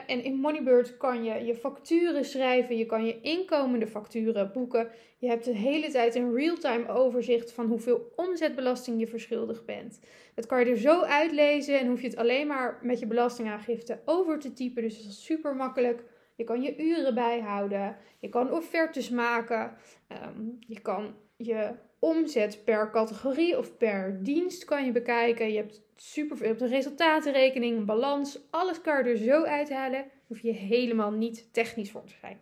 En 0.08 0.24
in 0.24 0.36
Moneybird 0.36 0.98
kan 0.98 1.24
je 1.24 1.46
je 1.46 1.56
facturen 1.56 2.26
schrijven, 2.26 2.78
je 2.78 2.86
kan 2.86 3.06
je 3.06 3.22
inkomende 3.22 3.88
facturen 3.88 4.52
boeken. 4.52 4.90
Je 5.18 5.28
hebt 5.28 5.46
de 5.46 5.56
hele 5.56 5.90
tijd 5.90 6.16
een 6.16 6.36
real-time 6.36 6.88
overzicht 6.88 7.52
van 7.52 7.66
hoeveel 7.66 8.12
omzetbelasting 8.16 9.00
je 9.00 9.08
verschuldigd 9.08 9.66
bent. 9.66 10.00
Dat 10.36 10.46
kan 10.46 10.60
je 10.60 10.66
er 10.66 10.78
zo 10.78 11.02
uitlezen 11.02 11.80
en 11.80 11.88
hoef 11.88 12.02
je 12.02 12.08
het 12.08 12.18
alleen 12.18 12.48
maar 12.48 12.80
met 12.82 13.00
je 13.00 13.08
belastingaangifte 13.08 14.00
over 14.06 14.40
te 14.40 14.54
typen. 14.54 14.82
Dus 14.82 14.98
dat 14.98 15.12
is 15.12 15.24
super 15.26 15.56
makkelijk. 15.56 16.04
Je 16.36 16.44
kan 16.44 16.62
je 16.62 16.78
uren 16.78 17.16
bijhouden, 17.16 17.98
je 18.20 18.30
kan 18.30 18.52
offertes 18.52 19.10
maken, 19.10 19.78
um, 20.08 20.58
je 20.60 20.80
kan 20.80 21.16
je 21.38 21.74
omzet 22.00 22.64
per 22.64 22.90
categorie 22.92 23.58
of 23.58 23.78
per 23.78 24.24
dienst 24.24 24.66
kan 24.66 24.86
je 24.86 24.92
bekijken. 24.92 25.52
Je 25.52 25.58
hebt 25.58 25.82
super 25.96 26.38
je 26.38 26.46
hebt 26.46 26.62
een 26.62 26.68
resultatenrekening, 26.68 27.86
balans. 27.86 28.40
Alles 28.50 28.82
kan 28.82 28.98
je 28.98 29.10
er 29.10 29.18
zo 29.18 29.44
uithalen. 29.44 30.06
Hoef 30.28 30.42
je 30.42 30.52
helemaal 30.52 31.12
niet 31.12 31.54
technisch 31.54 31.92
voor 31.92 32.04
te 32.04 32.14
zijn. 32.22 32.40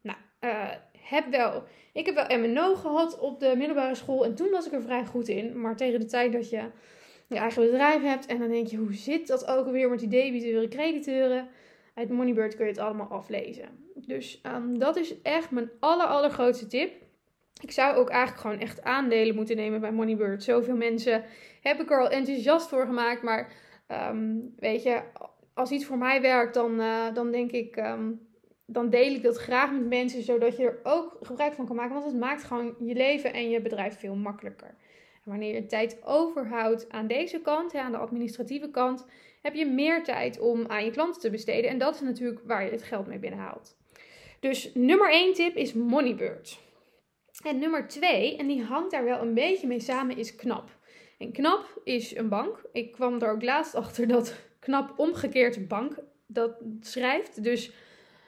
Nou, 0.00 0.18
uh, 0.40 0.70
heb 0.98 1.30
wel. 1.30 1.62
Ik 1.92 2.06
heb 2.06 2.14
wel 2.14 2.38
MNO 2.38 2.74
gehad 2.74 3.18
op 3.18 3.40
de 3.40 3.54
middelbare 3.56 3.94
school. 3.94 4.24
En 4.24 4.34
toen 4.34 4.50
was 4.50 4.66
ik 4.66 4.72
er 4.72 4.82
vrij 4.82 5.04
goed 5.04 5.28
in. 5.28 5.60
Maar 5.60 5.76
tegen 5.76 6.00
de 6.00 6.06
tijd 6.06 6.32
dat 6.32 6.50
je 6.50 6.64
je 7.26 7.36
eigen 7.36 7.62
bedrijf 7.62 8.02
hebt. 8.02 8.26
En 8.26 8.38
dan 8.38 8.48
denk 8.48 8.66
je, 8.66 8.76
hoe 8.76 8.94
zit 8.94 9.26
dat 9.26 9.46
ook 9.46 9.66
alweer 9.66 9.90
met 9.90 9.98
die 9.98 10.08
debiteuren, 10.08 10.68
crediteuren? 10.68 11.48
Uit 11.94 12.10
Moneybird 12.10 12.56
kun 12.56 12.64
je 12.64 12.70
het 12.70 12.80
allemaal 12.80 13.06
aflezen. 13.06 13.68
Dus 13.94 14.40
um, 14.46 14.78
dat 14.78 14.96
is 14.96 15.22
echt 15.22 15.50
mijn 15.50 15.70
aller, 15.80 16.06
allergrootste 16.06 16.66
tip. 16.66 16.92
Ik 17.62 17.70
zou 17.70 17.96
ook 17.96 18.08
eigenlijk 18.08 18.40
gewoon 18.40 18.60
echt 18.60 18.82
aandelen 18.82 19.34
moeten 19.34 19.56
nemen 19.56 19.80
bij 19.80 19.92
Moneybird. 19.92 20.42
Zoveel 20.42 20.76
mensen 20.76 21.24
heb 21.60 21.80
ik 21.80 21.90
er 21.90 22.00
al 22.00 22.10
enthousiast 22.10 22.68
voor 22.68 22.86
gemaakt. 22.86 23.22
Maar 23.22 23.52
um, 24.10 24.54
weet 24.58 24.82
je, 24.82 25.02
als 25.54 25.70
iets 25.70 25.84
voor 25.84 25.98
mij 25.98 26.20
werkt, 26.20 26.54
dan, 26.54 26.80
uh, 26.80 27.14
dan 27.14 27.30
denk 27.30 27.52
ik, 27.52 27.76
um, 27.76 28.28
dan 28.66 28.90
deel 28.90 29.14
ik 29.14 29.22
dat 29.22 29.36
graag 29.36 29.72
met 29.72 29.86
mensen. 29.86 30.22
Zodat 30.22 30.56
je 30.56 30.64
er 30.64 30.80
ook 30.82 31.16
gebruik 31.20 31.54
van 31.54 31.66
kan 31.66 31.76
maken. 31.76 31.94
Want 31.94 32.06
het 32.06 32.20
maakt 32.20 32.44
gewoon 32.44 32.74
je 32.78 32.94
leven 32.94 33.32
en 33.32 33.50
je 33.50 33.60
bedrijf 33.60 33.98
veel 33.98 34.14
makkelijker. 34.14 34.74
Wanneer 35.24 35.54
je 35.54 35.66
tijd 35.66 35.98
overhoudt 36.04 36.88
aan 36.90 37.06
deze 37.06 37.40
kant, 37.40 37.74
aan 37.74 37.92
de 37.92 37.98
administratieve 37.98 38.70
kant, 38.70 39.06
heb 39.42 39.54
je 39.54 39.66
meer 39.66 40.04
tijd 40.04 40.38
om 40.38 40.66
aan 40.66 40.84
je 40.84 40.90
klanten 40.90 41.20
te 41.20 41.30
besteden. 41.30 41.70
En 41.70 41.78
dat 41.78 41.94
is 41.94 42.00
natuurlijk 42.00 42.40
waar 42.44 42.64
je 42.64 42.70
het 42.70 42.82
geld 42.82 43.06
mee 43.06 43.18
binnenhaalt. 43.18 43.76
Dus 44.40 44.70
nummer 44.74 45.10
1 45.10 45.32
tip 45.34 45.56
is 45.56 45.72
Moneybird. 45.72 46.64
En 47.44 47.58
nummer 47.58 47.88
twee, 47.88 48.36
en 48.36 48.46
die 48.46 48.62
hangt 48.62 48.90
daar 48.90 49.04
wel 49.04 49.20
een 49.20 49.34
beetje 49.34 49.66
mee 49.66 49.80
samen, 49.80 50.16
is 50.16 50.36
KNAP. 50.36 50.70
En 51.18 51.32
KNAP 51.32 51.80
is 51.84 52.16
een 52.16 52.28
bank. 52.28 52.62
Ik 52.72 52.92
kwam 52.92 53.20
er 53.20 53.30
ook 53.30 53.42
laatst 53.42 53.74
achter 53.84 54.08
dat 54.08 54.34
KNAP 54.58 54.98
omgekeerd 54.98 55.68
bank 55.68 55.94
dat 56.26 56.62
schrijft. 56.80 57.42
Dus 57.42 57.72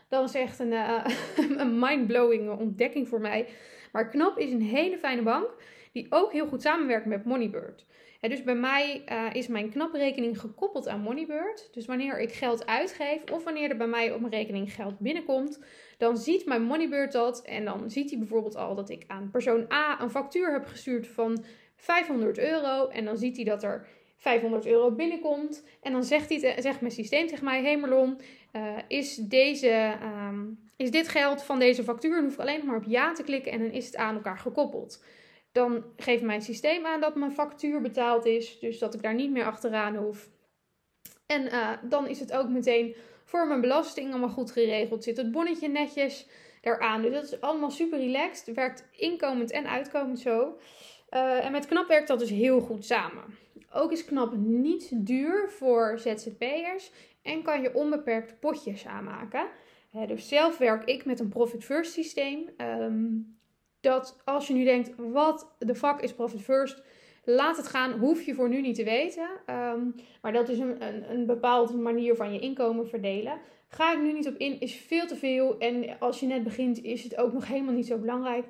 dat 0.08 0.20
was 0.20 0.34
echt 0.34 0.58
een, 0.58 0.72
uh, 0.72 1.04
een 1.58 1.78
mindblowing 1.78 2.50
ontdekking 2.50 3.08
voor 3.08 3.20
mij. 3.20 3.48
Maar 3.92 4.08
KNAP 4.08 4.38
is 4.38 4.52
een 4.52 4.62
hele 4.62 4.98
fijne 4.98 5.22
bank. 5.22 5.50
die 5.92 6.06
ook 6.10 6.32
heel 6.32 6.46
goed 6.46 6.62
samenwerkt 6.62 7.06
met 7.06 7.24
Moneybird. 7.24 7.86
Dus 8.20 8.42
bij 8.42 8.54
mij 8.54 9.02
uh, 9.08 9.26
is 9.32 9.46
mijn 9.46 9.70
knaprekening 9.70 10.40
gekoppeld 10.40 10.88
aan 10.88 11.00
Moneybird. 11.00 11.68
Dus 11.72 11.86
wanneer 11.86 12.20
ik 12.20 12.32
geld 12.32 12.66
uitgeef 12.66 13.30
of 13.32 13.44
wanneer 13.44 13.70
er 13.70 13.76
bij 13.76 13.86
mij 13.86 14.12
op 14.12 14.20
mijn 14.20 14.32
rekening 14.32 14.74
geld 14.74 14.98
binnenkomt, 14.98 15.64
dan 15.98 16.16
ziet 16.16 16.46
mijn 16.46 16.62
Moneybird 16.62 17.12
dat 17.12 17.42
en 17.42 17.64
dan 17.64 17.90
ziet 17.90 18.10
hij 18.10 18.18
bijvoorbeeld 18.18 18.56
al 18.56 18.74
dat 18.74 18.90
ik 18.90 19.04
aan 19.06 19.30
persoon 19.30 19.66
A 19.72 20.00
een 20.00 20.10
factuur 20.10 20.52
heb 20.52 20.66
gestuurd 20.66 21.06
van 21.06 21.44
500 21.76 22.38
euro 22.38 22.88
en 22.88 23.04
dan 23.04 23.16
ziet 23.16 23.36
hij 23.36 23.44
dat 23.44 23.62
er 23.62 23.86
500 24.16 24.66
euro 24.66 24.90
binnenkomt. 24.90 25.64
En 25.82 25.92
dan 25.92 26.04
zegt, 26.04 26.28
hij, 26.28 26.60
zegt 26.60 26.80
mijn 26.80 26.92
systeem 26.92 27.26
tegen 27.26 27.44
mij: 27.44 27.62
Hey 27.62 27.78
Marlon, 27.78 28.20
uh, 28.52 28.78
is, 28.88 29.16
deze, 29.16 29.68
ehm, 30.00 30.44
is 30.76 30.90
dit 30.90 31.08
geld 31.08 31.42
van 31.42 31.58
deze 31.58 31.82
factuur? 31.82 32.14
Dan 32.14 32.24
hoef 32.24 32.32
ik 32.32 32.40
alleen 32.40 32.56
nog 32.56 32.66
maar 32.66 32.76
op 32.76 32.84
ja 32.86 33.12
te 33.12 33.22
klikken 33.22 33.52
en 33.52 33.58
dan 33.58 33.70
is 33.70 33.86
het 33.86 33.96
aan 33.96 34.14
elkaar 34.14 34.38
gekoppeld. 34.38 35.04
Dan 35.52 35.84
geeft 35.96 36.22
mijn 36.22 36.42
systeem 36.42 36.86
aan 36.86 37.00
dat 37.00 37.14
mijn 37.14 37.32
factuur 37.32 37.80
betaald 37.80 38.26
is, 38.26 38.58
dus 38.58 38.78
dat 38.78 38.94
ik 38.94 39.02
daar 39.02 39.14
niet 39.14 39.30
meer 39.30 39.44
achteraan 39.44 39.96
hoef. 39.96 40.28
En 41.26 41.42
uh, 41.42 41.70
dan 41.82 42.06
is 42.06 42.20
het 42.20 42.32
ook 42.32 42.48
meteen 42.48 42.96
voor 43.24 43.46
mijn 43.46 43.60
belasting 43.60 44.10
allemaal 44.10 44.28
goed 44.28 44.50
geregeld. 44.50 45.04
Zit 45.04 45.16
het 45.16 45.32
bonnetje 45.32 45.68
netjes 45.68 46.28
eraan. 46.60 47.02
Dus 47.02 47.12
dat 47.12 47.24
is 47.24 47.40
allemaal 47.40 47.70
super 47.70 47.98
relaxed. 47.98 48.54
Werkt 48.54 48.88
inkomend 48.90 49.50
en 49.50 49.68
uitkomend 49.68 50.18
zo. 50.18 50.58
Uh, 51.10 51.44
en 51.44 51.52
met 51.52 51.66
Knap 51.66 51.88
werkt 51.88 52.08
dat 52.08 52.18
dus 52.18 52.30
heel 52.30 52.60
goed 52.60 52.84
samen. 52.84 53.24
Ook 53.72 53.92
is 53.92 54.04
Knap 54.04 54.36
niet 54.36 55.06
duur 55.06 55.50
voor 55.50 55.98
ZZP'ers 55.98 56.92
en 57.22 57.42
kan 57.42 57.62
je 57.62 57.74
onbeperkt 57.74 58.40
potjes 58.40 58.86
aanmaken. 58.86 59.46
dus 60.06 60.28
zelf 60.28 60.58
werk 60.58 60.84
ik 60.84 61.04
met 61.04 61.20
een 61.20 61.28
Profit 61.28 61.64
First 61.64 61.92
systeem. 61.92 62.50
Ehm, 62.56 63.06
dat 63.80 64.20
als 64.24 64.46
je 64.46 64.54
nu 64.54 64.64
denkt, 64.64 64.90
wat 64.96 65.54
de 65.58 65.74
fuck 65.74 66.00
is 66.00 66.14
Profit 66.14 66.42
First? 66.42 66.82
Laat 67.24 67.56
het 67.56 67.66
gaan, 67.66 67.92
hoef 67.92 68.22
je 68.22 68.34
voor 68.34 68.48
nu 68.48 68.60
niet 68.60 68.74
te 68.74 68.84
weten. 68.84 69.28
Ehm, 69.46 69.80
maar 70.22 70.32
dat 70.32 70.48
is 70.48 70.58
een, 70.58 70.82
een, 70.82 71.10
een 71.10 71.26
bepaalde 71.26 71.76
manier 71.76 72.16
van 72.16 72.32
je 72.32 72.38
inkomen 72.38 72.88
verdelen. 72.88 73.38
Ga 73.68 73.92
ik 73.92 74.00
nu 74.00 74.12
niet 74.12 74.28
op 74.28 74.36
in, 74.36 74.60
is 74.60 74.74
veel 74.74 75.06
te 75.06 75.16
veel. 75.16 75.58
En 75.58 75.98
als 75.98 76.20
je 76.20 76.26
net 76.26 76.44
begint, 76.44 76.82
is 76.82 77.02
het 77.02 77.16
ook 77.16 77.32
nog 77.32 77.46
helemaal 77.46 77.74
niet 77.74 77.86
zo 77.86 77.98
belangrijk. 77.98 78.44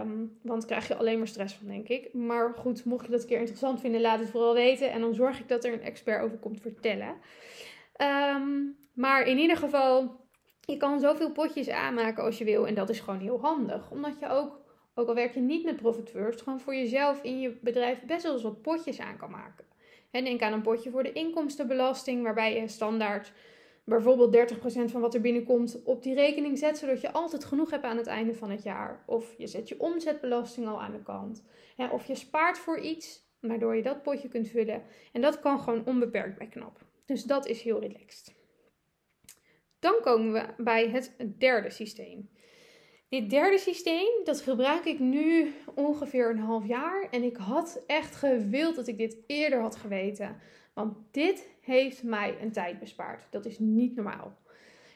Um, 0.00 0.38
want 0.42 0.64
krijg 0.64 0.88
je 0.88 0.96
alleen 0.96 1.18
maar 1.18 1.26
stress 1.26 1.54
van, 1.54 1.66
denk 1.66 1.88
ik. 1.88 2.12
Maar 2.12 2.54
goed, 2.54 2.84
mocht 2.84 3.04
je 3.04 3.10
dat 3.10 3.20
een 3.20 3.26
keer 3.26 3.38
interessant 3.38 3.80
vinden, 3.80 4.00
laat 4.00 4.18
het 4.18 4.30
vooral 4.30 4.54
weten. 4.54 4.90
En 4.90 5.00
dan 5.00 5.14
zorg 5.14 5.40
ik 5.40 5.48
dat 5.48 5.64
er 5.64 5.72
een 5.72 5.82
expert 5.82 6.22
over 6.22 6.38
komt 6.38 6.60
vertellen. 6.60 7.14
Um, 8.36 8.76
maar 8.92 9.26
in 9.26 9.38
ieder 9.38 9.56
geval, 9.56 10.16
je 10.66 10.76
kan 10.76 11.00
zoveel 11.00 11.32
potjes 11.32 11.68
aanmaken 11.68 12.24
als 12.24 12.38
je 12.38 12.44
wil. 12.44 12.66
En 12.66 12.74
dat 12.74 12.88
is 12.88 13.00
gewoon 13.00 13.20
heel 13.20 13.40
handig. 13.40 13.90
Omdat 13.90 14.18
je 14.20 14.28
ook, 14.28 14.60
ook 14.94 15.08
al 15.08 15.14
werk 15.14 15.34
je 15.34 15.40
niet 15.40 15.64
met 15.64 15.76
Profit 15.76 16.10
gewoon 16.40 16.60
voor 16.60 16.74
jezelf 16.74 17.22
in 17.22 17.40
je 17.40 17.56
bedrijf 17.60 18.02
best 18.02 18.22
wel 18.22 18.32
eens 18.32 18.42
wat 18.42 18.62
potjes 18.62 19.00
aan 19.00 19.16
kan 19.16 19.30
maken. 19.30 19.64
En 20.10 20.24
denk 20.24 20.42
aan 20.42 20.52
een 20.52 20.62
potje 20.62 20.90
voor 20.90 21.02
de 21.02 21.12
inkomstenbelasting, 21.12 22.22
waarbij 22.22 22.60
je 22.60 22.68
standaard 22.68 23.32
bijvoorbeeld 23.84 24.52
30% 24.52 24.56
van 24.84 25.00
wat 25.00 25.14
er 25.14 25.20
binnenkomt 25.20 25.82
op 25.84 26.02
die 26.02 26.14
rekening 26.14 26.58
zet, 26.58 26.78
zodat 26.78 27.00
je 27.00 27.12
altijd 27.12 27.44
genoeg 27.44 27.70
hebt 27.70 27.84
aan 27.84 27.96
het 27.96 28.06
einde 28.06 28.34
van 28.34 28.50
het 28.50 28.62
jaar. 28.62 29.02
Of 29.06 29.34
je 29.38 29.46
zet 29.46 29.68
je 29.68 29.80
omzetbelasting 29.80 30.66
al 30.66 30.82
aan 30.82 30.92
de 30.92 31.02
kant. 31.02 31.44
Of 31.90 32.06
je 32.06 32.14
spaart 32.14 32.58
voor 32.58 32.78
iets, 32.78 33.20
waardoor 33.40 33.76
je 33.76 33.82
dat 33.82 34.02
potje 34.02 34.28
kunt 34.28 34.48
vullen. 34.48 34.82
En 35.12 35.20
dat 35.20 35.40
kan 35.40 35.60
gewoon 35.60 35.86
onbeperkt 35.86 36.38
bij 36.38 36.46
KNAP. 36.46 36.78
Dus 37.04 37.24
dat 37.24 37.46
is 37.46 37.62
heel 37.62 37.80
relaxed. 37.80 38.43
Dan 39.84 40.00
komen 40.00 40.32
we 40.32 40.62
bij 40.62 40.88
het 40.88 41.16
derde 41.38 41.70
systeem. 41.70 42.30
Dit 43.08 43.30
derde 43.30 43.58
systeem, 43.58 44.24
dat 44.24 44.40
gebruik 44.40 44.84
ik 44.84 44.98
nu 44.98 45.52
ongeveer 45.74 46.30
een 46.30 46.38
half 46.38 46.66
jaar. 46.66 47.08
En 47.10 47.22
ik 47.22 47.36
had 47.36 47.82
echt 47.86 48.14
gewild 48.14 48.76
dat 48.76 48.86
ik 48.86 48.98
dit 48.98 49.16
eerder 49.26 49.60
had 49.60 49.76
geweten. 49.76 50.36
Want 50.74 50.96
dit 51.10 51.48
heeft 51.60 52.02
mij 52.02 52.36
een 52.40 52.52
tijd 52.52 52.78
bespaard. 52.78 53.26
Dat 53.30 53.46
is 53.46 53.58
niet 53.58 53.94
normaal. 53.94 54.36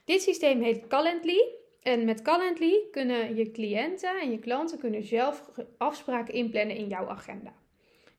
Dit 0.05 0.23
systeem 0.23 0.63
heet 0.63 0.87
Calendly. 0.87 1.55
En 1.83 2.05
met 2.05 2.23
Calendly 2.23 2.89
kunnen 2.91 3.37
je 3.37 3.51
cliënten 3.51 4.21
en 4.21 4.31
je 4.31 4.39
klanten 4.39 4.79
kunnen 4.79 5.05
zelf 5.05 5.51
afspraken 5.79 6.35
inplannen 6.35 6.77
in 6.77 6.89
jouw 6.89 7.09
agenda. 7.09 7.53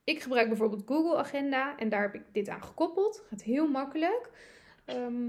Ik 0.04 0.20
gebruik 0.20 0.48
bijvoorbeeld 0.48 0.86
Google 0.86 1.16
Agenda 1.16 1.78
en 1.78 1.88
daar 1.88 2.02
heb 2.02 2.14
ik 2.14 2.24
dit 2.32 2.48
aan 2.48 2.62
gekoppeld. 2.62 3.24
Gaat 3.28 3.42
heel 3.42 3.68
makkelijk. 3.68 4.30
Ehm, 4.84 5.28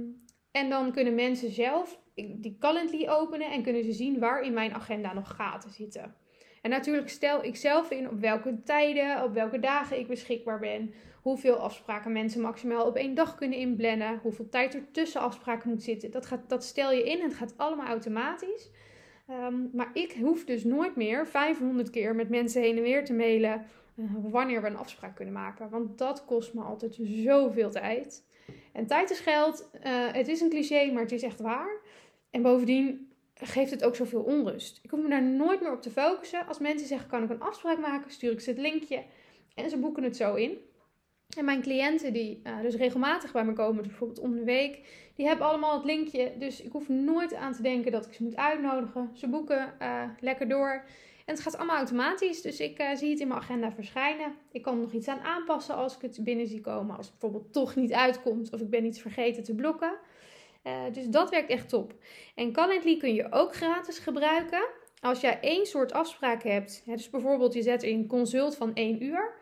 en 0.52 0.70
dan 0.70 0.92
kunnen 0.92 1.16
mensen 1.16 1.52
zelf 1.52 2.00
die 2.16 2.58
Calendly 2.60 3.08
openen 3.08 3.52
en 3.52 3.64
kunnen 3.64 3.84
ze 3.84 3.92
zien 3.92 4.20
waar 4.20 4.42
in 4.42 4.54
mijn 4.54 4.74
agenda 4.74 5.14
nog 5.14 5.36
gaten 5.36 5.70
zitten. 5.70 6.16
En 6.62 6.70
natuurlijk 6.70 7.10
stel 7.10 7.44
ik 7.44 7.56
zelf 7.56 7.92
in 7.92 8.10
op 8.10 8.20
welke 8.20 8.64
tijden, 8.64 9.24
op 9.24 9.34
welke 9.34 9.60
dagen 9.60 10.00
ik 10.00 10.08
beschikbaar 10.08 10.60
ben. 10.60 10.94
Hoeveel 11.22 11.56
afspraken 11.56 12.12
mensen 12.12 12.42
maximaal 12.42 12.86
op 12.86 12.96
één 12.96 13.14
dag 13.14 13.36
kunnen 13.36 13.58
inplannen. 13.58 14.20
Hoeveel 14.22 14.50
tijd 14.50 14.74
er 14.74 14.92
tussen 14.92 15.22
afspraken 15.22 15.70
moet 15.70 15.84
zitten. 15.84 16.12
Dat, 16.12 16.26
gaat, 16.26 16.50
dat 16.50 16.64
stel 16.64 16.92
je 16.92 17.04
in 17.04 17.20
en 17.20 17.28
het 17.28 17.34
gaat 17.34 17.58
allemaal 17.58 17.88
automatisch. 17.88 18.72
Ehm, 19.28 19.56
maar 19.74 19.90
ik 19.94 20.16
hoef 20.22 20.46
dus 20.46 20.64
nooit 20.64 20.96
meer 20.96 21.28
500 21.28 21.90
keer 21.90 22.16
met 22.16 22.30
mensen 22.30 22.62
heen 22.62 22.78
en 22.78 22.84
weer 22.84 23.06
te 23.06 23.14
mailen. 23.14 23.66
Uh, 23.96 24.06
wanneer 24.22 24.62
we 24.62 24.68
een 24.68 24.78
afspraak 24.78 25.16
kunnen 25.16 25.34
maken. 25.34 25.70
Want 25.70 25.98
dat 25.98 26.26
kost 26.26 26.54
me 26.54 26.62
altijd 26.62 26.98
zoveel 27.02 27.70
tijd. 27.70 28.26
En 28.72 28.88
tijd 28.88 29.10
is 29.10 29.20
geld. 29.20 29.70
Uh, 29.86 30.12
het 30.12 30.28
is 30.28 30.42
een 30.42 30.50
cliché, 30.50 30.92
maar 30.92 31.02
het 31.02 31.12
is 31.12 31.24
echt 31.24 31.40
waar. 31.40 31.80
En 32.30 32.42
bovendien 32.42 33.12
geeft 33.34 33.72
het 33.72 33.84
ook 33.84 33.96
zoveel 33.96 34.22
onrust. 34.22 34.80
Ik 34.84 34.90
hoef 34.90 35.02
me 35.02 35.10
daar 35.10 35.24
nooit 35.24 35.62
meer 35.62 35.72
op 35.72 35.82
te 35.82 35.90
focussen. 35.90 36.48
Als 36.48 36.60
mensen 36.60 36.88
zeggen, 36.88 37.10
kan 37.10 37.24
ik 37.24 37.30
een 37.30 37.42
afspraak 37.42 37.80
maken? 37.80 38.12
Stuur 38.12 38.32
ik 38.32 38.40
ze 38.40 38.50
het 38.50 38.60
linkje. 38.60 39.04
En 39.56 39.70
ze 39.70 39.78
boeken 39.78 40.04
het 40.04 40.16
zo 40.16 40.36
in. 40.36 40.58
En 41.38 41.46
mijn 41.46 41.62
cliënten 41.62 42.14
die 42.14 42.42
uh, 42.44 42.62
dus 42.62 42.76
regelmatig 42.76 43.32
bij 43.32 43.46
me 43.46 43.54
komen, 43.54 43.84
bijvoorbeeld 43.84 44.20
om 44.20 44.36
de 44.36 44.44
week, 44.44 44.80
die 45.16 45.28
hebben 45.28 45.46
allemaal 45.46 45.76
het 45.76 45.86
linkje. 45.86 46.32
Dus 46.38 46.62
ik 46.62 46.72
hoef 46.72 46.90
nooit 46.90 47.34
aan 47.34 47.54
te 47.54 47.62
denken 47.62 47.92
dat 47.92 48.06
ik 48.06 48.14
ze 48.14 48.24
moet 48.24 48.36
uitnodigen. 48.36 49.10
Ze 49.14 49.28
boeken 49.28 49.74
uh, 49.82 50.04
lekker 50.20 50.48
door. 50.48 50.84
Het 51.32 51.40
gaat 51.40 51.58
allemaal 51.58 51.76
automatisch. 51.76 52.42
Dus 52.42 52.60
ik 52.60 52.80
uh, 52.80 52.96
zie 52.96 53.10
het 53.10 53.20
in 53.20 53.28
mijn 53.28 53.40
agenda 53.40 53.72
verschijnen. 53.72 54.36
Ik 54.52 54.62
kan 54.62 54.74
er 54.74 54.82
nog 54.82 54.92
iets 54.92 55.08
aan 55.08 55.20
aanpassen 55.20 55.76
als 55.76 55.96
ik 55.96 56.02
het 56.02 56.20
binnen 56.24 56.48
zie 56.48 56.62
komen. 56.62 56.98
Als 56.98 57.08
het 57.08 57.20
bijvoorbeeld 57.20 57.54
toch 57.54 57.76
niet 57.76 57.94
uitkomt 57.94 58.54
of 58.54 58.62
ik 58.62 58.70
ben 58.70 58.86
iets 58.86 59.02
vergeten 59.02 59.44
te 59.44 59.56
blokken. 59.56 59.94
dus 60.92 61.08
dat 61.08 61.30
werkt 61.30 61.50
echt 61.50 61.70
top. 61.70 61.94
En 62.36 62.52
Calendly 62.52 62.98
kun 62.98 63.14
je 63.14 63.32
ook 63.32 63.56
gratis 63.56 64.00
gebruiken. 64.00 64.68
Als 65.02 65.22
jij 65.22 65.40
één 65.42 65.66
soort 65.66 65.94
afspraak 65.94 66.44
hebt, 66.44 66.84
dus 66.86 67.10
bijvoorbeeld 67.10 67.54
je 67.54 67.62
zet 67.62 67.84
een 67.84 68.08
consult 68.08 68.56
van 68.56 68.74
één 68.74 69.04
uur, 69.04 69.34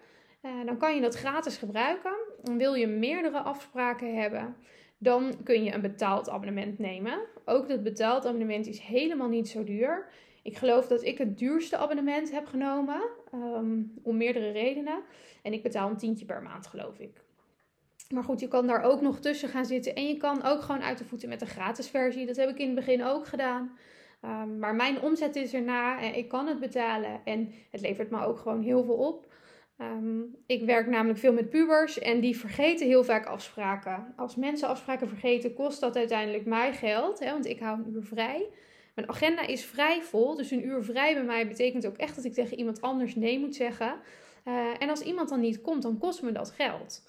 uh, 0.42 0.52
dan 0.66 0.78
kan 0.78 0.96
je 0.96 1.02
dat 1.02 1.16
gratis 1.16 1.58
gebruiken. 1.58 2.14
En 2.44 2.58
wil 2.58 2.74
je 2.74 2.88
meerdere 2.88 3.40
afspraken 3.40 4.16
hebben, 4.16 4.56
dan 4.98 5.44
kun 5.44 5.64
je 5.64 5.74
een 5.74 5.82
betaald 5.82 6.30
abonnement 6.30 6.80
nemen. 6.80 7.20
Ook 7.46 7.68
dat 7.68 7.84
betaald 7.84 8.26
abonnement 8.26 8.68
is 8.68 8.80
helemaal 8.80 9.30
niet 9.30 9.50
zo 9.50 9.64
duur. 9.64 10.08
Ik 10.44 10.58
geloof 10.58 10.88
dat 10.88 11.04
ik 11.04 11.18
het 11.18 11.38
duurste 11.38 11.78
abonnement 11.78 12.32
heb 12.32 12.46
genomen, 12.46 13.02
um, 13.34 13.94
om 14.04 14.18
meerdere 14.18 14.52
redenen. 14.52 15.02
En 15.42 15.54
ik 15.54 15.64
betaal 15.64 15.90
een 15.90 15.98
tientje 15.98 16.26
per 16.26 16.42
maand, 16.42 16.68
geloof 16.68 17.00
ik. 17.00 17.22
Maar 18.14 18.24
goed, 18.24 18.40
je 18.40 18.48
kan 18.48 18.68
daar 18.68 18.84
ook 18.84 19.02
nog 19.02 19.20
tussen 19.20 19.50
gaan 19.50 19.66
zitten. 19.66 19.96
En 19.96 20.08
je 20.08 20.18
kan 20.18 20.44
ook 20.44 20.62
gewoon 20.62 20.82
uit 20.82 20.98
de 20.98 21.06
voeten 21.06 21.30
met 21.30 21.40
de 21.40 21.46
gratis 21.46 21.90
versie. 21.90 22.26
Dat 22.26 22.36
heb 22.36 22.50
ik 22.50 22.60
in 22.60 22.66
het 22.66 22.76
begin 22.76 23.04
ook 23.04 23.28
gedaan. 23.28 23.78
Um, 24.26 24.60
maar 24.60 24.76
mijn 24.76 25.02
omzet 25.02 25.36
is 25.36 25.54
erna 25.54 26.02
en 26.02 26.16
ik 26.16 26.28
kan 26.28 26.48
het 26.48 26.60
betalen. 26.60 27.22
En 27.26 27.52
het 27.72 27.82
levert 27.82 28.10
me 28.10 28.26
ook 28.26 28.38
gewoon 28.38 28.62
heel 28.62 28.84
veel 28.84 28.96
op. 28.96 29.34
Um, 29.82 30.36
ik 30.46 30.64
werk 30.64 30.88
namelijk 30.88 31.20
veel 31.20 31.34
met 31.34 31.50
pubers 31.50 32.00
en 32.00 32.20
die 32.20 32.38
vergeten 32.38 32.88
heel 32.88 33.04
vaak 33.04 33.26
afspraken. 33.26 34.14
Als 34.16 34.36
mensen 34.36 34.68
afspraken 34.68 35.08
vergeten, 35.08 35.54
kost 35.54 35.80
dat 35.80 35.96
uiteindelijk 35.96 36.46
mij 36.46 36.74
geld, 36.74 37.20
hè, 37.20 37.32
want 37.32 37.46
ik 37.46 37.60
hou 37.60 37.80
een 37.80 37.94
uur 37.94 38.04
vrij. 38.04 38.48
Mijn 39.00 39.12
agenda 39.12 39.48
is 39.48 39.66
vrij 39.66 40.02
vol, 40.02 40.36
dus 40.36 40.52
een 40.52 40.66
uur 40.66 40.84
vrij 40.84 41.14
bij 41.14 41.24
mij 41.24 41.48
betekent 41.48 41.88
ook 41.88 41.98
echt 41.98 42.16
dat 42.16 42.26
ik 42.26 42.34
tegen 42.34 42.58
iemand 42.58 42.82
anders 42.82 43.16
nee 43.16 43.40
moet 43.40 43.56
zeggen. 43.56 43.96
Uh, 44.46 44.54
en 44.80 44.90
als 44.90 45.02
iemand 45.02 45.30
dan 45.30 45.40
niet 45.40 45.62
komt, 45.62 45.82
dan 45.82 45.98
kost 45.98 46.22
me 46.22 46.32
dat 46.32 46.52
geld. 46.52 47.04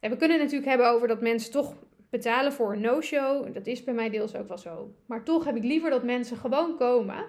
We 0.00 0.16
kunnen 0.16 0.30
het 0.30 0.40
natuurlijk 0.40 0.68
hebben 0.68 0.90
over 0.90 1.08
dat 1.08 1.20
mensen 1.20 1.52
toch 1.52 1.74
betalen 2.10 2.52
voor 2.52 2.72
een 2.72 2.80
no-show. 2.80 3.54
Dat 3.54 3.66
is 3.66 3.84
bij 3.84 3.94
mij 3.94 4.10
deels 4.10 4.34
ook 4.34 4.48
wel 4.48 4.58
zo. 4.58 4.94
Maar 5.06 5.24
toch 5.24 5.44
heb 5.44 5.56
ik 5.56 5.62
liever 5.62 5.90
dat 5.90 6.02
mensen 6.02 6.36
gewoon 6.36 6.76
komen. 6.76 7.26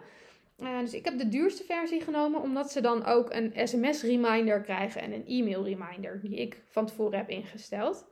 Uh, 0.59 0.79
dus 0.79 0.93
ik 0.93 1.05
heb 1.05 1.17
de 1.17 1.29
duurste 1.29 1.63
versie 1.63 2.01
genomen, 2.01 2.41
omdat 2.41 2.71
ze 2.71 2.81
dan 2.81 3.05
ook 3.05 3.33
een 3.33 3.67
sms-reminder 3.67 4.61
krijgen 4.61 5.01
en 5.01 5.13
een 5.13 5.27
e-mail-reminder, 5.27 6.19
die 6.21 6.35
ik 6.35 6.61
van 6.67 6.85
tevoren 6.85 7.17
heb 7.17 7.29
ingesteld. 7.29 8.07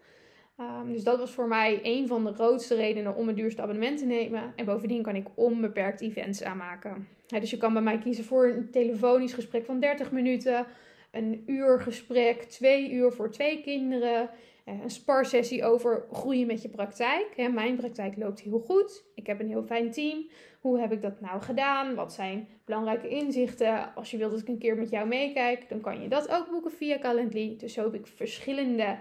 Um, 0.59 0.93
dus 0.93 1.03
dat 1.03 1.19
was 1.19 1.31
voor 1.31 1.47
mij 1.47 1.79
een 1.83 2.07
van 2.07 2.23
de 2.23 2.33
grootste 2.33 2.75
redenen 2.75 3.15
om 3.15 3.29
een 3.29 3.35
duurste 3.35 3.61
abonnement 3.61 3.97
te 3.97 4.05
nemen. 4.05 4.53
En 4.55 4.65
bovendien 4.65 5.01
kan 5.01 5.15
ik 5.15 5.27
onbeperkt 5.35 6.01
events 6.01 6.43
aanmaken. 6.43 7.07
dus 7.27 7.49
je 7.49 7.57
kan 7.57 7.73
bij 7.73 7.81
mij 7.81 7.97
kiezen 7.97 8.23
voor 8.23 8.47
een 8.47 8.71
telefonisch 8.71 9.33
gesprek 9.33 9.65
van 9.65 9.79
30 9.79 10.11
minuten, 10.11 10.65
een 11.11 11.43
uur 11.45 11.81
gesprek, 11.81 12.43
twee 12.43 12.91
uur 12.91 13.11
voor 13.11 13.31
twee 13.31 13.61
kinderen. 13.61 14.29
uh, 14.65 14.83
een 14.83 14.89
sparsessie 14.89 15.63
over 15.63 16.05
groeien 16.11 16.47
met 16.47 16.61
je 16.61 16.69
praktijk. 16.69 17.49
mijn 17.53 17.75
praktijk 17.75 18.17
loopt 18.17 18.41
heel 18.41 18.59
goed. 18.59 19.03
Ik 19.15 19.27
heb 19.27 19.39
een 19.39 19.47
heel 19.47 19.63
fijn 19.63 19.91
team. 19.91 20.29
Hoe 20.59 20.79
heb 20.79 20.91
ik 20.91 21.01
dat 21.01 21.21
nou 21.21 21.41
gedaan? 21.41 21.95
Wat 21.95 22.13
zijn 22.13 22.47
belangrijke 22.65 23.07
inzichten? 23.07 23.95
Als 23.95 24.11
je 24.11 24.17
wilt 24.17 24.31
dat 24.31 24.39
ik 24.39 24.47
een 24.47 24.57
keer 24.57 24.77
met 24.77 24.89
jou 24.89 25.07
meekijk, 25.07 25.69
dan 25.69 25.81
kan 25.81 26.01
je 26.01 26.07
dat 26.07 26.29
ook 26.29 26.49
boeken 26.49 26.71
via 26.71 26.99
Calendly. 26.99 27.55
Dus 27.57 27.73
zo 27.73 27.83
heb 27.83 27.93
ik 27.93 28.07
verschillende 28.07 28.97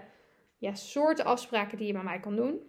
ja, 0.57 0.73
soorten 0.73 1.25
afspraken 1.25 1.77
die 1.77 1.87
je 1.87 1.93
bij 1.93 2.03
mij 2.03 2.19
kan 2.19 2.35
doen. 2.35 2.59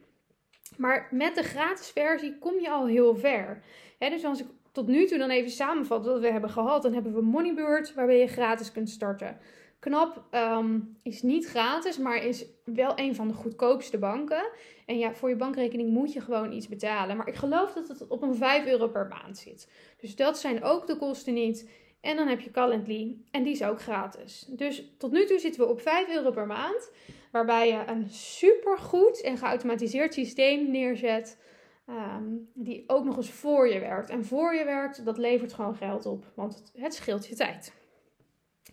Maar 0.76 1.08
met 1.10 1.34
de 1.34 1.42
gratis 1.42 1.90
versie 1.90 2.38
kom 2.38 2.60
je 2.60 2.70
al 2.70 2.86
heel 2.86 3.16
ver. 3.16 3.62
dus 3.98 4.24
als 4.24 4.40
ik 4.40 4.46
tot 4.72 4.86
nu 4.86 5.06
toe 5.06 5.18
dan 5.18 5.30
even 5.30 5.50
samenvat 5.50 6.06
wat 6.06 6.20
we 6.20 6.30
hebben 6.30 6.50
gehad, 6.50 6.82
dan 6.82 6.92
hebben 6.92 7.14
we 7.14 7.22
Moneybird, 7.22 7.94
waarbij 7.94 8.18
je 8.18 8.26
gratis 8.26 8.72
kunt 8.72 8.90
starten. 8.90 9.38
Knap 9.78 10.24
ehm, 10.30 10.78
is 11.02 11.22
niet 11.22 11.46
gratis, 11.46 11.98
maar 11.98 12.24
is 12.24 12.46
wel 12.64 12.92
een 12.94 13.14
van 13.14 13.28
de 13.28 13.34
goedkoopste 13.34 13.98
banken. 13.98 14.50
En 14.86 14.98
ja, 14.98 15.14
voor 15.14 15.28
je 15.28 15.36
bankrekening 15.36 15.90
moet 15.90 16.12
je 16.12 16.20
gewoon 16.20 16.52
iets 16.52 16.68
betalen. 16.68 17.16
Maar 17.16 17.28
ik 17.28 17.34
geloof 17.34 17.72
dat 17.72 17.88
het 17.88 18.06
op 18.08 18.22
een 18.22 18.34
5 18.34 18.66
euro 18.66 18.88
per 18.88 19.06
maand 19.06 19.38
zit. 19.38 19.70
Dus 20.00 20.16
dat 20.16 20.38
zijn 20.38 20.62
ook 20.62 20.86
de 20.86 20.96
kosten 20.96 21.34
niet. 21.34 21.70
En 22.00 22.16
dan 22.16 22.28
heb 22.28 22.40
je 22.40 22.50
Calendly 22.50 23.16
en 23.30 23.42
die 23.42 23.52
is 23.52 23.62
ook 23.62 23.80
gratis. 23.80 24.46
Dus 24.48 24.84
tot 24.98 25.12
nu 25.12 25.26
toe 25.26 25.38
zitten 25.38 25.60
we 25.60 25.68
op 25.68 25.80
5 25.80 26.08
euro 26.08 26.30
per 26.30 26.46
maand. 26.46 26.90
Waarbij 27.36 27.68
je 27.68 27.82
een 27.86 28.10
supergoed 28.10 29.20
en 29.20 29.36
geautomatiseerd 29.36 30.14
systeem 30.14 30.70
neerzet. 30.70 31.38
Ehm, 31.86 32.24
die 32.54 32.84
ook 32.86 33.04
nog 33.04 33.16
eens 33.16 33.30
voor 33.30 33.68
je 33.68 33.80
werkt. 33.80 34.10
En 34.10 34.24
voor 34.24 34.54
je 34.54 34.64
werkt, 34.64 35.04
dat 35.04 35.18
levert 35.18 35.52
gewoon 35.52 35.74
geld 35.74 36.06
op. 36.06 36.24
Want 36.34 36.54
het, 36.54 36.72
het 36.74 36.94
scheelt 36.94 37.26
je 37.26 37.34
tijd. 37.34 37.72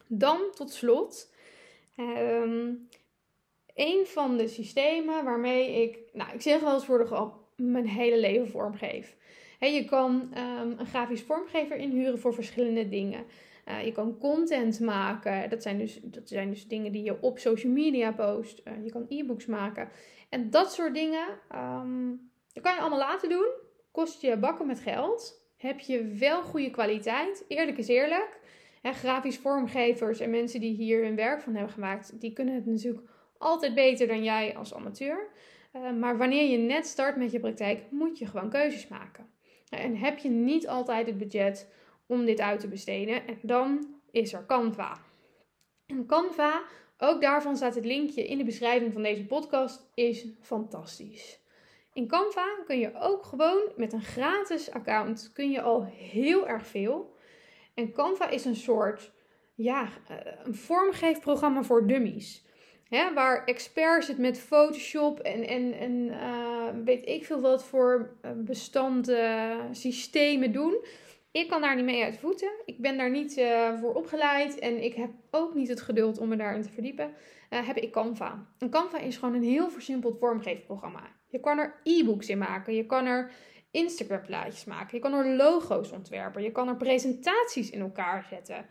Dan 0.08 0.39
tot 0.55 0.72
slot. 0.72 1.34
Um, 1.98 2.88
een 3.75 4.05
van 4.05 4.38
de 4.38 4.48
systemen 4.48 5.24
waarmee 5.24 5.82
ik, 5.82 6.00
nou 6.13 6.34
ik 6.34 6.41
zeg 6.41 6.60
wel 6.60 6.74
eens 6.74 6.86
voor 6.86 6.98
de 6.98 7.29
mijn 7.55 7.88
hele 7.88 8.20
leven 8.20 8.50
vormgeef. 8.50 9.15
je 9.60 9.86
kan 9.86 10.29
ehm, 10.34 10.72
een 10.77 10.86
grafisch 10.86 11.22
vormgever 11.22 11.77
inhuren 11.77 12.20
voor 12.20 12.34
verschillende 12.34 12.89
dingen. 12.89 13.25
Uh, 13.67 13.86
je 13.86 13.91
kan 13.91 14.17
content 14.17 14.79
maken. 14.79 15.50
Dat 15.50 15.62
zijn, 15.62 15.77
dus, 15.77 16.00
dat 16.03 16.29
zijn 16.29 16.50
dus 16.50 16.67
dingen 16.67 16.91
die 16.91 17.03
je 17.03 17.22
op 17.22 17.39
social 17.39 17.72
media 17.72 18.12
post. 18.12 18.62
Uh, 18.65 18.74
je 18.84 18.91
kan 18.91 19.05
e-books 19.10 19.46
maken. 19.46 19.89
En 20.29 20.50
dat 20.50 20.74
soort 20.74 20.93
dingen. 20.93 21.27
Um, 21.55 22.32
dat 22.53 22.63
kan 22.63 22.74
je 22.74 22.79
allemaal 22.79 23.00
laten 23.00 23.29
doen. 23.29 23.48
Kost 23.91 24.22
je 24.22 24.38
bakken 24.38 24.67
met 24.67 24.79
geld. 24.79 25.41
Heb 25.58 25.79
je 25.79 26.03
wel 26.03 26.41
goede 26.41 26.70
kwaliteit. 26.70 27.46
Eerlijk 27.48 27.77
is 27.77 27.88
eerlijk. 27.88 28.39
En 28.82 28.93
grafisch 28.93 29.38
vormgevers 29.38 30.20
en 30.20 30.29
mensen 30.29 30.60
die 30.60 30.75
hier 30.75 31.03
hun 31.03 31.15
werk 31.15 31.41
van 31.41 31.53
hebben 31.55 31.74
gemaakt. 31.74 32.22
Die 32.22 32.34
kunnen 32.34 32.55
het 32.55 32.65
natuurlijk 32.65 33.10
altijd 33.38 33.74
beter 33.74 34.08
dan 34.08 34.24
jij 34.24 34.55
als 34.55 34.74
amateur. 34.74 35.27
Uh, 35.74 35.91
maar 35.91 36.17
wanneer 36.17 36.50
je 36.50 36.58
net 36.58 36.86
start 36.86 37.15
met 37.15 37.32
je 37.32 37.39
praktijk, 37.39 37.91
moet 37.91 38.17
je 38.17 38.25
gewoon 38.25 38.50
keuzes 38.50 38.88
maken. 38.88 39.25
En 39.70 39.98
heb 39.98 40.17
je 40.17 40.29
niet 40.29 40.67
altijd 40.67 41.08
het 41.08 41.17
budget 41.17 41.72
om 42.05 42.25
dit 42.25 42.39
uit 42.39 42.60
te 42.60 42.67
besteden. 42.67 43.27
En 43.27 43.39
dan 43.41 43.95
is 44.12 44.33
er 44.33 44.45
Canva. 44.45 44.98
En 45.86 46.05
Canva, 46.05 46.63
ook 46.98 47.22
daarvan 47.22 47.55
staat 47.55 47.75
het 47.75 47.86
linkje 47.86 48.27
in 48.27 48.38
de 48.38 48.43
beschrijving 48.43 48.93
van 48.93 49.03
deze 49.03 49.25
podcast, 49.25 49.89
is 49.93 50.25
fantastisch. 50.41 51.39
In 51.93 52.07
Canva 52.07 52.45
kun 52.65 52.79
je 52.79 52.91
ook 53.00 53.24
gewoon 53.24 53.72
met 53.75 53.93
een 53.93 54.03
gratis 54.03 54.72
account 54.72 55.31
kun 55.33 55.51
je 55.51 55.62
al 55.62 55.83
heel 55.86 56.48
erg 56.48 56.67
veel. 56.67 57.15
En 57.74 57.91
Canva 57.91 58.29
is 58.29 58.45
een 58.45 58.55
soort 58.55 59.12
ja, 59.55 59.88
eh, 60.07 60.17
een 60.43 60.55
vormgeefprogramma 60.55 61.63
voor 61.63 61.88
dummies. 61.88 62.45
Hè, 62.89 63.13
waar 63.13 63.43
experts 63.45 64.07
het 64.07 64.17
met 64.17 64.39
Photoshop 64.39 65.19
en, 65.19 65.48
en, 65.48 65.74
en 65.74 65.91
uh, 65.91 66.83
weet 66.86 67.07
ik 67.07 67.25
veel 67.25 67.41
wat 67.41 67.63
voor 67.63 68.15
eh, 68.22 68.31
bestanden, 68.36 69.75
systemen 69.75 70.51
doen. 70.51 70.86
Ik 71.34 71.48
kan 71.48 71.62
daar 71.62 71.75
niet 71.75 71.86
mee 71.86 72.04
uit 72.04 72.18
voeten. 72.18 72.52
Ik 72.66 72.82
ben 72.82 72.98
daar 72.98 73.10
niet 73.10 73.38
uh, 73.38 73.80
voor 73.80 73.94
opgeleid 73.94 74.60
en 74.60 74.84
ik 74.84 74.94
heb 74.94 75.10
ook 75.32 75.54
niet 75.54 75.68
het 75.68 75.82
geduld 75.82 76.18
om 76.18 76.28
me 76.28 76.36
daarin 76.36 76.62
te 76.62 76.70
verdiepen. 76.70 77.13
Uh, 77.50 77.68
heb 77.68 77.78
ik 77.78 77.92
Canva. 77.92 78.48
En 78.58 78.70
Canva 78.70 78.98
is 78.98 79.18
gewoon 79.18 79.34
een 79.34 79.44
heel 79.44 79.70
versimpeld 79.70 80.20
vormgeefprogramma. 80.20 81.02
Je 81.28 81.40
kan 81.40 81.58
er 81.58 81.80
e-books 81.84 82.30
in 82.30 82.38
maken. 82.38 82.75
Je 82.75 82.86
kan 82.86 83.06
er 83.06 83.32
Instagram 83.72 84.22
plaatjes 84.22 84.66
maken. 84.66 84.98
Je 84.98 85.00
kan 85.00 85.13
er 85.13 85.36
logo's 85.36 85.92
ontwerpen. 85.92 86.44
Je 86.44 86.52
kan 86.52 86.68
er 86.68 86.75
presentaties 86.75 87.70
in 87.70 87.82
elkaar 87.82 88.25
zetten. 88.30 88.66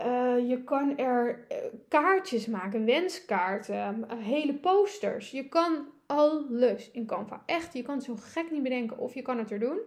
Uh, 0.00 0.48
je 0.48 0.62
kan 0.64 0.98
er 0.98 1.46
kaartjes 1.88 2.46
maken, 2.46 2.84
wenskaarten, 2.84 4.06
hele 4.16 4.54
posters. 4.54 5.30
Je 5.30 5.48
kan 5.48 5.86
alles 6.06 6.90
in 6.90 7.06
Canva. 7.06 7.42
Echt, 7.46 7.74
je 7.74 7.82
kan 7.82 7.94
het 7.94 8.04
zo 8.04 8.16
gek 8.16 8.50
niet 8.50 8.62
bedenken 8.62 8.98
of 8.98 9.14
je 9.14 9.22
kan 9.22 9.38
het 9.38 9.50
er 9.50 9.58
doen. 9.58 9.78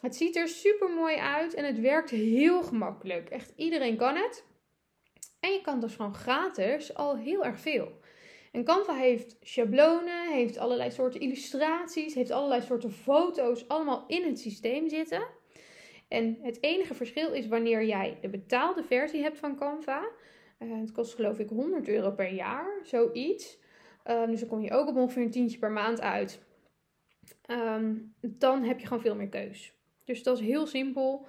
Het 0.00 0.16
ziet 0.16 0.36
er 0.36 0.48
super 0.48 0.90
mooi 0.90 1.16
uit 1.16 1.54
en 1.54 1.64
het 1.64 1.80
werkt 1.80 2.10
heel 2.10 2.62
gemakkelijk. 2.62 3.28
Echt 3.28 3.52
iedereen 3.56 3.96
kan 3.96 4.16
het. 4.16 4.44
En 5.40 5.52
je 5.52 5.60
kan 5.60 5.80
dus 5.80 5.94
gewoon 5.94 6.14
gratis 6.14 6.94
al 6.94 7.16
heel 7.16 7.44
erg 7.44 7.60
veel. 7.60 7.92
En 8.52 8.64
Canva 8.64 8.94
heeft 8.94 9.36
schablonen, 9.40 10.32
heeft 10.32 10.58
allerlei 10.58 10.90
soorten 10.90 11.20
illustraties, 11.20 12.14
heeft 12.14 12.30
allerlei 12.30 12.62
soorten 12.62 12.92
foto's 12.92 13.68
allemaal 13.68 14.04
in 14.06 14.26
het 14.26 14.40
systeem 14.40 14.88
zitten. 14.88 15.26
En 16.08 16.38
het 16.42 16.62
enige 16.62 16.94
verschil 16.94 17.32
is 17.32 17.48
wanneer 17.48 17.84
jij 17.84 18.18
de 18.20 18.28
betaalde 18.28 18.82
versie 18.82 19.22
hebt 19.22 19.38
van 19.38 19.56
Canva. 19.56 20.08
Uh, 20.58 20.80
het 20.80 20.92
kost 20.92 21.14
geloof 21.14 21.38
ik 21.38 21.48
100 21.48 21.88
euro 21.88 22.10
per 22.10 22.32
jaar, 22.32 22.80
zoiets. 22.82 23.58
Uh, 24.06 24.26
dus 24.26 24.40
dan 24.40 24.48
kom 24.48 24.60
je 24.60 24.70
ook 24.70 24.88
op 24.88 24.96
ongeveer 24.96 25.22
een 25.22 25.30
tientje 25.30 25.58
per 25.58 25.70
maand 25.70 26.00
uit. 26.00 26.40
Um, 27.50 28.14
dan 28.20 28.62
heb 28.62 28.78
je 28.80 28.86
gewoon 28.86 29.02
veel 29.02 29.14
meer 29.14 29.28
keus. 29.28 29.79
Dus 30.10 30.22
dat 30.22 30.38
is 30.38 30.46
heel 30.46 30.66
simpel. 30.66 31.26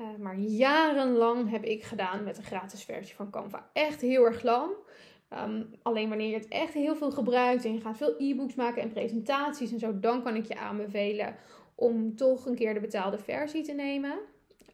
Uh, 0.00 0.06
maar 0.18 0.38
jarenlang 0.38 1.50
heb 1.50 1.64
ik 1.64 1.82
gedaan 1.82 2.24
met 2.24 2.36
de 2.36 2.42
gratis 2.42 2.84
versie 2.84 3.14
van 3.14 3.30
Canva. 3.30 3.70
Echt 3.72 4.00
heel 4.00 4.24
erg 4.24 4.42
lang. 4.42 4.70
Um, 5.30 5.70
alleen 5.82 6.08
wanneer 6.08 6.28
je 6.28 6.34
het 6.34 6.48
echt 6.48 6.72
heel 6.72 6.96
veel 6.96 7.10
gebruikt 7.10 7.64
en 7.64 7.72
je 7.72 7.80
gaat 7.80 7.96
veel 7.96 8.14
e-books 8.18 8.54
maken 8.54 8.82
en 8.82 8.92
presentaties 8.92 9.72
en 9.72 9.78
zo, 9.78 10.00
dan 10.00 10.22
kan 10.22 10.36
ik 10.36 10.46
je 10.46 10.56
aanbevelen 10.56 11.36
om 11.74 12.16
toch 12.16 12.46
een 12.46 12.54
keer 12.54 12.74
de 12.74 12.80
betaalde 12.80 13.18
versie 13.18 13.62
te 13.62 13.72
nemen. 13.72 14.18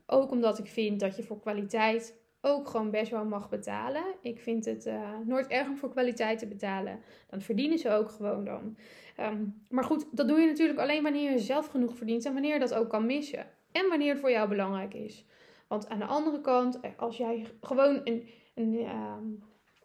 Ook 0.06 0.30
omdat 0.30 0.58
ik 0.58 0.66
vind 0.66 1.00
dat 1.00 1.16
je 1.16 1.22
voor 1.22 1.40
kwaliteit 1.40 2.21
ook 2.42 2.68
gewoon 2.68 2.90
best 2.90 3.10
wel 3.10 3.24
mag 3.24 3.48
betalen. 3.48 4.02
Ik 4.22 4.40
vind 4.40 4.64
het 4.64 4.86
uh, 4.86 5.18
nooit 5.24 5.46
erg 5.46 5.68
om 5.68 5.76
voor 5.76 5.90
kwaliteit 5.90 6.38
te 6.38 6.46
betalen. 6.46 7.00
Dan 7.30 7.40
verdienen 7.40 7.78
ze 7.78 7.90
ook 7.90 8.10
gewoon 8.10 8.44
dan. 8.44 8.76
Um, 9.20 9.64
maar 9.68 9.84
goed, 9.84 10.06
dat 10.10 10.28
doe 10.28 10.40
je 10.40 10.46
natuurlijk 10.46 10.78
alleen 10.78 11.02
wanneer 11.02 11.30
je 11.30 11.38
zelf 11.38 11.66
genoeg 11.66 11.96
verdient 11.96 12.24
en 12.24 12.32
wanneer 12.32 12.52
je 12.52 12.60
dat 12.60 12.74
ook 12.74 12.88
kan 12.88 13.06
missen. 13.06 13.46
En 13.72 13.88
wanneer 13.88 14.10
het 14.10 14.20
voor 14.20 14.30
jou 14.30 14.48
belangrijk 14.48 14.94
is. 14.94 15.24
Want 15.68 15.88
aan 15.88 15.98
de 15.98 16.04
andere 16.04 16.40
kant, 16.40 16.80
eh, 16.80 16.90
als 16.96 17.16
jij 17.16 17.46
gewoon 17.60 18.00
een, 18.04 18.28
een, 18.54 18.74
uh, 18.74 19.16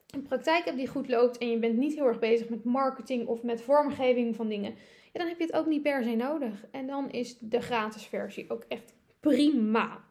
een 0.07 0.21
praktijk 0.21 0.65
hebt 0.65 0.77
die 0.77 0.87
goed 0.87 1.07
loopt 1.07 1.37
en 1.37 1.49
je 1.49 1.59
bent 1.59 1.77
niet 1.77 1.95
heel 1.95 2.07
erg 2.07 2.19
bezig 2.19 2.49
met 2.49 2.63
marketing 2.63 3.27
of 3.27 3.43
met 3.43 3.61
vormgeving 3.61 4.35
van 4.35 4.47
dingen, 4.47 4.75
ja, 5.13 5.19
dan 5.19 5.27
heb 5.27 5.37
je 5.37 5.45
het 5.45 5.55
ook 5.55 5.65
niet 5.65 5.81
per 5.81 6.03
se 6.03 6.15
nodig. 6.15 6.65
En 6.71 6.87
dan 6.87 7.09
is 7.09 7.37
de 7.39 7.61
gratis 7.61 8.05
versie 8.05 8.49
ook 8.49 8.63
echt 8.67 8.93
prima. 9.19 10.06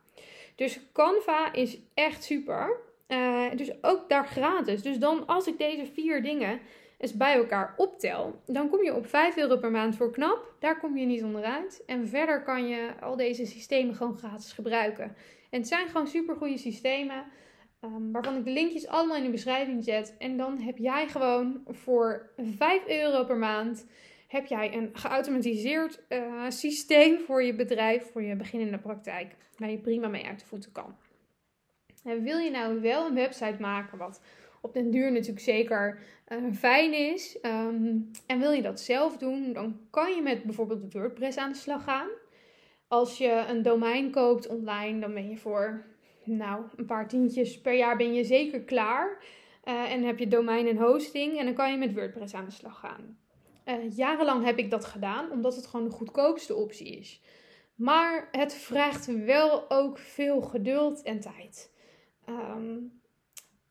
Dus 0.56 0.80
Canva 0.92 1.52
is 1.52 1.78
echt 1.94 2.24
super. 2.24 2.80
Uh, 3.08 3.50
dus 3.54 3.82
ook 3.82 4.08
daar 4.08 4.26
gratis. 4.26 4.82
Dus 4.82 4.98
dan 4.98 5.26
als 5.26 5.46
ik 5.46 5.58
deze 5.58 5.86
vier 5.86 6.22
dingen 6.22 6.60
eens 6.98 7.16
bij 7.16 7.34
elkaar 7.34 7.74
optel, 7.76 8.42
dan 8.46 8.68
kom 8.68 8.82
je 8.82 8.94
op 8.94 9.06
5 9.06 9.36
euro 9.36 9.56
per 9.56 9.70
maand 9.70 9.96
voor 9.96 10.12
knap. 10.12 10.54
Daar 10.60 10.78
kom 10.78 10.96
je 10.96 11.06
niet 11.06 11.22
onderuit. 11.22 11.82
En 11.86 12.08
verder 12.08 12.42
kan 12.42 12.68
je 12.68 12.90
al 13.00 13.16
deze 13.16 13.46
systemen 13.46 13.94
gewoon 13.94 14.16
gratis 14.16 14.52
gebruiken. 14.52 15.16
En 15.50 15.58
het 15.58 15.68
zijn 15.68 15.88
gewoon 15.88 16.06
super 16.06 16.36
goede 16.36 16.58
systemen. 16.58 17.24
Um, 17.80 18.12
waarvan 18.12 18.36
ik 18.36 18.44
de 18.44 18.50
linkjes 18.50 18.86
allemaal 18.86 19.16
in 19.16 19.22
de 19.22 19.30
beschrijving 19.30 19.84
zet. 19.84 20.14
En 20.18 20.36
dan 20.36 20.58
heb 20.58 20.78
jij 20.78 21.08
gewoon 21.08 21.62
voor 21.66 22.30
5 22.36 22.86
euro 22.86 23.24
per 23.24 23.36
maand 23.36 23.86
heb 24.36 24.46
jij 24.46 24.74
een 24.74 24.90
geautomatiseerd 24.92 26.02
uh, 26.08 26.44
systeem 26.48 27.18
voor 27.18 27.42
je 27.42 27.54
bedrijf, 27.54 28.10
voor 28.12 28.22
je 28.22 28.36
beginnende 28.36 28.78
praktijk, 28.78 29.36
waar 29.56 29.70
je 29.70 29.78
prima 29.78 30.08
mee 30.08 30.26
uit 30.26 30.40
de 30.40 30.46
voeten 30.46 30.72
kan. 30.72 30.96
En 32.04 32.22
wil 32.22 32.38
je 32.38 32.50
nou 32.50 32.80
wel 32.80 33.06
een 33.06 33.14
website 33.14 33.56
maken 33.60 33.98
wat 33.98 34.20
op 34.60 34.74
den 34.74 34.90
duur 34.90 35.12
natuurlijk 35.12 35.40
zeker 35.40 35.98
uh, 36.28 36.52
fijn 36.52 36.94
is, 36.94 37.38
um, 37.42 38.10
en 38.26 38.38
wil 38.38 38.52
je 38.52 38.62
dat 38.62 38.80
zelf 38.80 39.16
doen, 39.16 39.52
dan 39.52 39.80
kan 39.90 40.14
je 40.14 40.22
met 40.22 40.42
bijvoorbeeld 40.42 40.92
WordPress 40.92 41.38
aan 41.38 41.52
de 41.52 41.58
slag 41.58 41.84
gaan. 41.84 42.08
Als 42.88 43.18
je 43.18 43.44
een 43.48 43.62
domein 43.62 44.10
koopt 44.10 44.48
online, 44.48 45.00
dan 45.00 45.14
ben 45.14 45.30
je 45.30 45.36
voor 45.36 45.84
nou, 46.24 46.64
een 46.76 46.86
paar 46.86 47.08
tientjes 47.08 47.60
per 47.60 47.74
jaar 47.74 47.96
ben 47.96 48.14
je 48.14 48.24
zeker 48.24 48.60
klaar. 48.60 49.24
Uh, 49.64 49.92
en 49.92 50.02
heb 50.02 50.18
je 50.18 50.28
domein 50.28 50.66
en 50.66 50.76
hosting 50.76 51.38
en 51.38 51.44
dan 51.44 51.54
kan 51.54 51.70
je 51.70 51.78
met 51.78 51.94
WordPress 51.94 52.34
aan 52.34 52.44
de 52.44 52.50
slag 52.50 52.78
gaan. 52.78 53.18
Uh, 53.66 53.96
jarenlang 53.96 54.44
heb 54.44 54.58
ik 54.58 54.70
dat 54.70 54.84
gedaan, 54.84 55.30
omdat 55.30 55.56
het 55.56 55.66
gewoon 55.66 55.88
de 55.88 55.94
goedkoopste 55.94 56.54
optie 56.54 56.98
is. 56.98 57.20
Maar 57.74 58.28
het 58.30 58.54
vraagt 58.54 59.24
wel 59.24 59.70
ook 59.70 59.98
veel 59.98 60.40
geduld 60.40 61.02
en 61.02 61.20
tijd. 61.20 61.72
Um, 62.28 63.00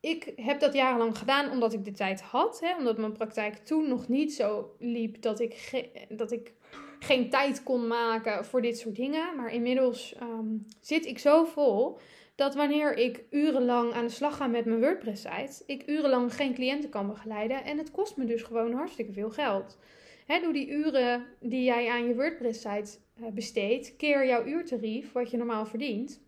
ik 0.00 0.32
heb 0.36 0.60
dat 0.60 0.74
jarenlang 0.74 1.18
gedaan 1.18 1.50
omdat 1.50 1.72
ik 1.72 1.84
de 1.84 1.92
tijd 1.92 2.20
had. 2.20 2.60
Hè, 2.60 2.76
omdat 2.76 2.98
mijn 2.98 3.12
praktijk 3.12 3.56
toen 3.56 3.88
nog 3.88 4.08
niet 4.08 4.34
zo 4.34 4.74
liep 4.78 5.22
dat 5.22 5.40
ik, 5.40 5.84
dat 6.08 6.32
ik 6.32 6.52
geen 6.98 7.30
tijd 7.30 7.62
kon 7.62 7.86
maken 7.86 8.44
voor 8.44 8.62
dit 8.62 8.78
soort 8.78 8.96
dingen. 8.96 9.36
Maar 9.36 9.52
inmiddels 9.52 10.14
ehm, 10.14 10.56
zit 10.80 11.06
ik 11.06 11.18
zo 11.18 11.44
vol 11.44 11.98
dat 12.36 12.54
wanneer 12.54 12.96
ik 12.96 13.24
urenlang 13.30 13.92
aan 13.92 14.04
de 14.04 14.12
slag 14.12 14.36
ga 14.36 14.46
met 14.46 14.64
mijn 14.64 14.80
WordPress-site, 14.80 15.62
ik 15.66 15.86
urenlang 15.86 16.34
geen 16.34 16.54
cliënten 16.54 16.90
kan 16.90 17.06
begeleiden. 17.06 17.64
En 17.64 17.78
het 17.78 17.90
kost 17.90 18.16
me 18.16 18.24
dus 18.24 18.42
gewoon 18.42 18.72
hartstikke 18.72 19.12
veel 19.12 19.30
geld. 19.30 19.78
Doe 20.26 20.52
die 20.52 20.68
uren 20.68 21.26
die 21.40 21.64
jij 21.64 21.88
aan 21.90 22.06
je 22.06 22.14
WordPress-site 22.14 22.98
uh, 23.20 23.28
besteedt, 23.28 23.96
keer 23.96 24.26
jouw 24.26 24.44
uurtarief, 24.44 25.12
wat 25.12 25.30
je 25.30 25.36
normaal 25.36 25.66
verdient. 25.66 26.20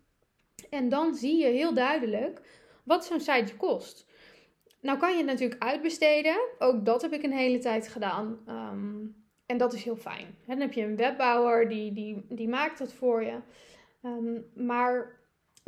En 0.69 0.89
dan 0.89 1.15
zie 1.15 1.37
je 1.37 1.47
heel 1.47 1.73
duidelijk 1.73 2.41
wat 2.83 3.05
zo'n 3.05 3.19
site 3.19 3.55
kost. 3.57 4.07
Nou 4.81 4.99
kan 4.99 5.11
je 5.11 5.17
het 5.17 5.25
natuurlijk 5.25 5.63
uitbesteden. 5.63 6.39
Ook 6.59 6.85
dat 6.85 7.01
heb 7.01 7.13
ik 7.13 7.23
een 7.23 7.33
hele 7.33 7.59
tijd 7.59 7.87
gedaan. 7.87 8.39
Ehm, 8.45 9.05
en 9.45 9.57
dat 9.57 9.73
is 9.73 9.83
heel 9.83 9.95
fijn. 9.95 10.37
dan 10.45 10.59
heb 10.59 10.73
je 10.73 10.83
een 10.83 10.95
webbouwer 10.95 11.69
die, 11.69 11.93
die, 11.93 12.25
die 12.29 12.47
maakt 12.47 12.77
dat 12.77 12.93
voor 12.93 13.23
je. 13.23 13.39
Um, 14.03 14.45
maar 14.55 15.18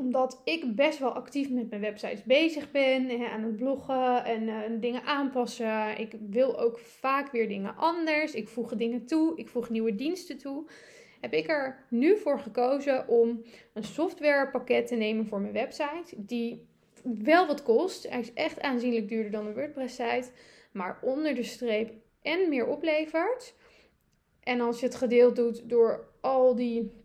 omdat 0.02 0.42
ik 0.44 0.76
best 0.76 1.00
wel 1.00 1.14
actief 1.14 1.50
met 1.50 1.70
mijn 1.70 1.82
websites 1.82 2.24
bezig 2.24 2.72
ben, 2.72 3.10
hè, 3.10 3.26
aan 3.26 3.44
het 3.44 3.56
bloggen 3.56 4.26
en 4.26 4.44
uh, 4.44 4.58
dingen 4.80 5.04
aanpassen. 5.04 6.00
Ik 6.00 6.16
wil 6.30 6.60
ook 6.60 6.80
vaak 6.80 7.32
weer 7.32 7.48
dingen 7.48 7.76
anders. 7.76 8.34
Ik 8.34 8.48
voeg 8.48 8.76
dingen 8.76 9.06
toe, 9.06 9.38
ik 9.38 9.50
voeg 9.50 9.70
nieuwe 9.70 9.96
diensten 9.96 10.38
toe. 10.38 10.66
Heb 11.20 11.34
ik 11.34 11.50
er 11.50 11.86
nu 11.90 12.18
voor 12.18 12.40
gekozen 12.40 13.08
om 13.08 13.44
een 13.74 13.84
softwarepakket 13.84 14.88
te 14.88 14.96
nemen 14.96 15.28
voor 15.28 15.42
mijn 15.42 15.54
website, 15.54 16.14
die 16.16 16.68
wel 17.04 17.48
wat 17.48 17.64
kost. 17.64 18.10
Hij 18.10 18.20
is 18.20 18.34
echt 18.34 18.62
aanzienlijk 18.62 19.08
duurder 19.08 19.32
dan 19.32 19.46
een 19.46 19.54
WordPress-site, 19.54 20.30
maar 20.72 21.00
onder 21.02 21.36
de 21.36 21.44
streep 21.44 21.94
en 22.22 22.50
meer 22.50 22.68
oplevert. 22.68 23.54
En 24.44 24.62
als 24.62 24.80
je 24.80 24.86
het 24.86 24.96
gedeeld 24.96 25.36
doet 25.36 25.70
door 25.70 26.08
al 26.22 26.56
die 26.56 27.01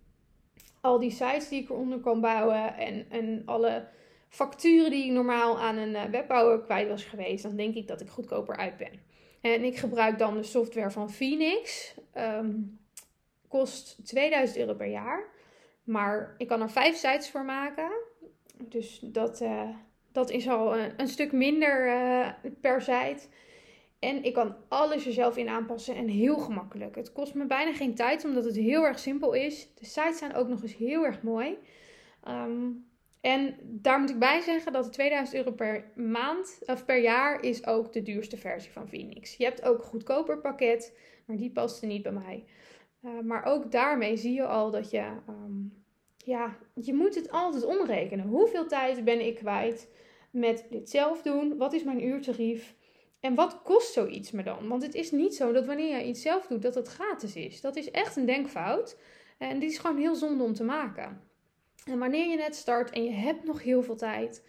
al 0.87 0.99
die 0.99 1.11
sites 1.11 1.49
die 1.49 1.63
ik 1.63 1.71
eronder 1.71 1.99
kan 1.99 2.21
bouwen 2.21 2.77
en, 2.77 3.07
en 3.11 3.43
alle 3.45 3.89
facturen 4.29 4.91
die 4.91 5.05
ik 5.05 5.13
normaal 5.13 5.59
aan 5.59 5.77
een 5.77 5.95
eh, 5.95 6.05
webbouwer 6.05 6.61
kwijt 6.61 6.89
was 6.89 7.05
geweest, 7.05 7.43
dan 7.43 7.57
denk 7.57 7.75
ik 7.75 7.87
dat 7.87 8.01
ik 8.01 8.09
goedkoper 8.09 8.57
uit 8.57 8.77
ben. 8.77 9.01
En 9.41 9.65
ik 9.65 9.77
gebruik 9.77 10.19
dan 10.19 10.37
de 10.37 10.43
software 10.43 10.91
van 10.91 11.11
Phoenix. 11.11 11.95
Um, 12.15 12.79
kost 13.49 14.07
2000 14.07 14.59
euro 14.59 14.75
per 14.75 14.87
jaar. 14.87 15.29
Maar 15.85 16.35
ik 16.39 16.49
kan 16.49 16.63
er 16.63 16.71
vijf 16.71 16.97
sites 16.97 17.31
voor 17.31 17.45
maken. 17.45 17.91
Dus 18.59 18.99
dat, 19.03 19.41
uh, 19.41 19.69
dat 20.13 20.31
is 20.31 20.49
al 20.49 20.79
een, 20.79 20.93
een 20.97 21.09
stuk 21.09 21.33
minder 21.33 22.39
per 22.61 22.81
site. 22.81 23.27
En 23.99 24.25
ik 24.25 24.35
kan 24.35 24.57
alles 24.69 25.07
er 25.07 25.13
zelf 25.13 25.37
in 25.37 25.49
aanpassen 25.49 25.95
en 25.95 26.09
heel 26.09 26.39
gemakkelijk. 26.39 26.95
Het 26.95 27.13
kost 27.13 27.35
me 27.35 27.47
bijna 27.47 27.73
geen 27.73 27.95
tijd, 27.95 28.25
omdat 28.25 28.45
het 28.45 28.57
heel 28.57 28.85
erg 28.85 28.99
simpel 28.99 29.33
is. 29.33 29.75
De 29.75 29.85
sites 29.85 30.19
zijn 30.19 30.35
ook 30.35 30.49
nog 30.49 30.63
eens 30.63 30.77
heel 30.77 31.05
erg 31.05 31.23
mooi. 31.23 31.59
Ehm, 32.23 32.71
en 33.21 33.57
daar 33.63 34.01
moet 34.01 34.11
ik 34.11 34.19
bij 34.19 34.41
zeggen 34.41 34.73
dat 34.73 34.85
de 34.85 34.91
2000 34.91 35.37
euro 35.37 35.53
per 35.53 35.85
maand 35.95 36.59
of 36.67 36.85
per 36.85 37.01
jaar 37.01 37.43
is 37.43 37.67
ook 37.67 37.93
de 37.93 38.03
duurste 38.03 38.37
versie 38.37 38.73
van 38.73 38.89
Phoenix. 38.89 39.37
Je 39.37 39.45
hebt 39.45 39.63
ook 39.63 39.79
een 39.79 39.85
goedkoper 39.85 40.39
pakket, 40.39 40.99
maar 41.27 41.37
die 41.37 41.51
paste 41.51 41.87
niet 41.87 42.03
bij 42.03 42.13
mij. 42.13 42.45
Uh, 43.05 43.21
maar 43.21 43.45
ook 43.45 43.73
daarmee 43.73 44.17
zie 44.17 44.35
je 44.35 44.47
al 44.47 44.71
dat 44.71 44.91
je, 44.91 45.05
um, 45.29 45.85
ja, 46.17 46.57
je 46.75 46.95
moet 46.95 47.15
het 47.15 47.31
altijd 47.31 47.65
omrekenen. 47.65 48.27
Hoeveel 48.27 48.67
tijd 48.67 49.05
ben 49.05 49.27
ik 49.27 49.35
kwijt 49.35 49.91
met 50.31 50.67
dit 50.71 50.91
zelf 50.91 51.23
doen? 51.23 51.57
Wat 51.57 51.73
is 51.73 51.85
mijn 51.85 52.05
uurtarief? 52.05 52.75
En 53.21 53.35
wat 53.35 53.63
kost 53.63 53.93
zoiets 53.93 54.31
me 54.31 54.43
dan? 54.43 54.69
Want 54.69 54.83
het 54.83 54.95
is 54.95 55.11
niet 55.11 55.35
zo 55.35 55.53
dat 55.53 55.67
wanneer 55.67 55.97
je 55.97 56.05
iets 56.05 56.23
zelf 56.23 56.47
doet, 56.47 56.63
dat 56.63 56.75
het 56.75 56.89
gratis 56.89 57.37
is. 57.37 57.61
Dat 57.61 57.77
is 57.77 57.91
echt 57.91 58.17
een 58.17 58.27
denkfout. 58.27 58.97
En 59.39 59.59
die 59.59 59.69
is 59.69 59.79
gewoon 59.79 59.99
heel 59.99 60.15
zonde 60.15 60.45
om 60.45 60.55
te 60.55 60.65
maken. 60.65 61.21
En 61.85 61.99
wanneer 61.99 62.29
je 62.31 62.37
net 62.37 62.57
start 62.57 62.91
en 62.91 63.05
je 63.05 63.11
hebt 63.11 63.45
nog 63.45 63.63
heel 63.63 63.83
veel 63.83 63.97
tijd, 63.97 64.45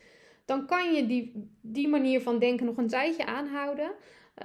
dan 0.45 0.65
kan 0.65 0.93
je 0.93 1.07
die, 1.07 1.49
die 1.61 1.87
manier 1.87 2.21
van 2.21 2.39
denken 2.39 2.65
nog 2.65 2.77
een 2.77 2.87
tijdje 2.87 3.25
aanhouden. 3.25 3.91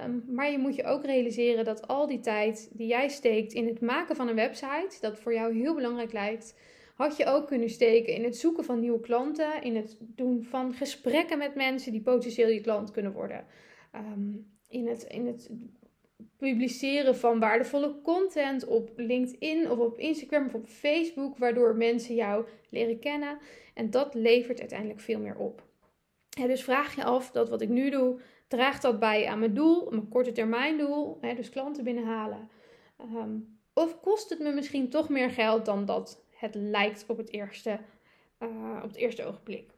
Um, 0.03 0.23
maar 0.27 0.51
je 0.51 0.57
moet 0.57 0.75
je 0.75 0.83
ook 0.83 1.05
realiseren 1.05 1.65
dat 1.65 1.87
al 1.87 2.07
die 2.07 2.19
tijd 2.19 2.69
die 2.71 2.87
jij 2.87 3.09
steekt 3.09 3.53
in 3.53 3.67
het 3.67 3.81
maken 3.81 4.15
van 4.15 4.27
een 4.27 4.35
website, 4.35 4.97
dat 5.01 5.19
voor 5.19 5.33
jou 5.33 5.55
heel 5.55 5.75
belangrijk 5.75 6.11
lijkt, 6.11 6.55
had 6.95 7.17
je 7.17 7.25
ook 7.25 7.47
kunnen 7.47 7.69
steken 7.69 8.13
in 8.13 8.23
het 8.23 8.37
zoeken 8.37 8.63
van 8.63 8.79
nieuwe 8.79 8.99
klanten, 8.99 9.63
in 9.63 9.75
het 9.75 9.97
doen 9.99 10.43
van 10.43 10.73
gesprekken 10.73 11.37
met 11.37 11.55
mensen 11.55 11.91
die 11.91 12.01
potentieel 12.01 12.49
je 12.49 12.61
klant 12.61 12.91
kunnen 12.91 13.11
worden. 13.11 13.45
Ehm, 13.93 14.35
in, 14.67 14.87
het, 14.87 15.03
in 15.03 15.27
het 15.27 15.49
publiceren 16.37 17.15
van 17.15 17.39
waardevolle 17.39 18.01
content 18.01 18.65
op 18.65 18.91
LinkedIn 18.95 19.71
of 19.71 19.77
op 19.77 19.97
Instagram 19.97 20.45
of 20.45 20.53
op 20.53 20.67
Facebook, 20.67 21.37
waardoor 21.37 21.75
mensen 21.75 22.15
jou 22.15 22.45
leren 22.69 22.99
kennen. 22.99 23.37
En 23.73 23.89
dat 23.89 24.13
levert 24.13 24.59
uiteindelijk 24.59 24.99
veel 24.99 25.19
meer 25.19 25.35
op. 25.35 25.63
dus 26.29 26.63
vraag 26.63 26.95
je 26.95 27.03
af 27.03 27.31
dat 27.31 27.49
wat 27.49 27.61
ik 27.61 27.69
nu 27.69 27.89
doe, 27.89 28.19
draagt 28.47 28.81
dat 28.81 28.99
bij 28.99 29.27
aan 29.27 29.39
mijn 29.39 29.53
doel, 29.53 29.89
mijn 29.89 30.09
korte 30.09 30.31
termijn 30.31 30.77
doel, 30.77 31.19
dus 31.35 31.49
klanten 31.49 31.83
binnenhalen. 31.83 32.49
Ehm, 32.97 33.37
of 33.73 33.99
kost 34.01 34.29
het 34.29 34.39
me 34.39 34.53
misschien 34.53 34.89
toch 34.89 35.09
meer 35.09 35.29
geld 35.29 35.65
dan 35.65 35.85
dat 35.85 36.25
het 36.31 36.55
lijkt 36.55 37.05
op 37.07 37.17
het 37.17 37.31
eerste, 37.31 37.79
uh, 38.39 38.79
op 38.83 38.87
het 38.87 38.95
eerste 38.95 39.25
ogenblik? 39.25 39.71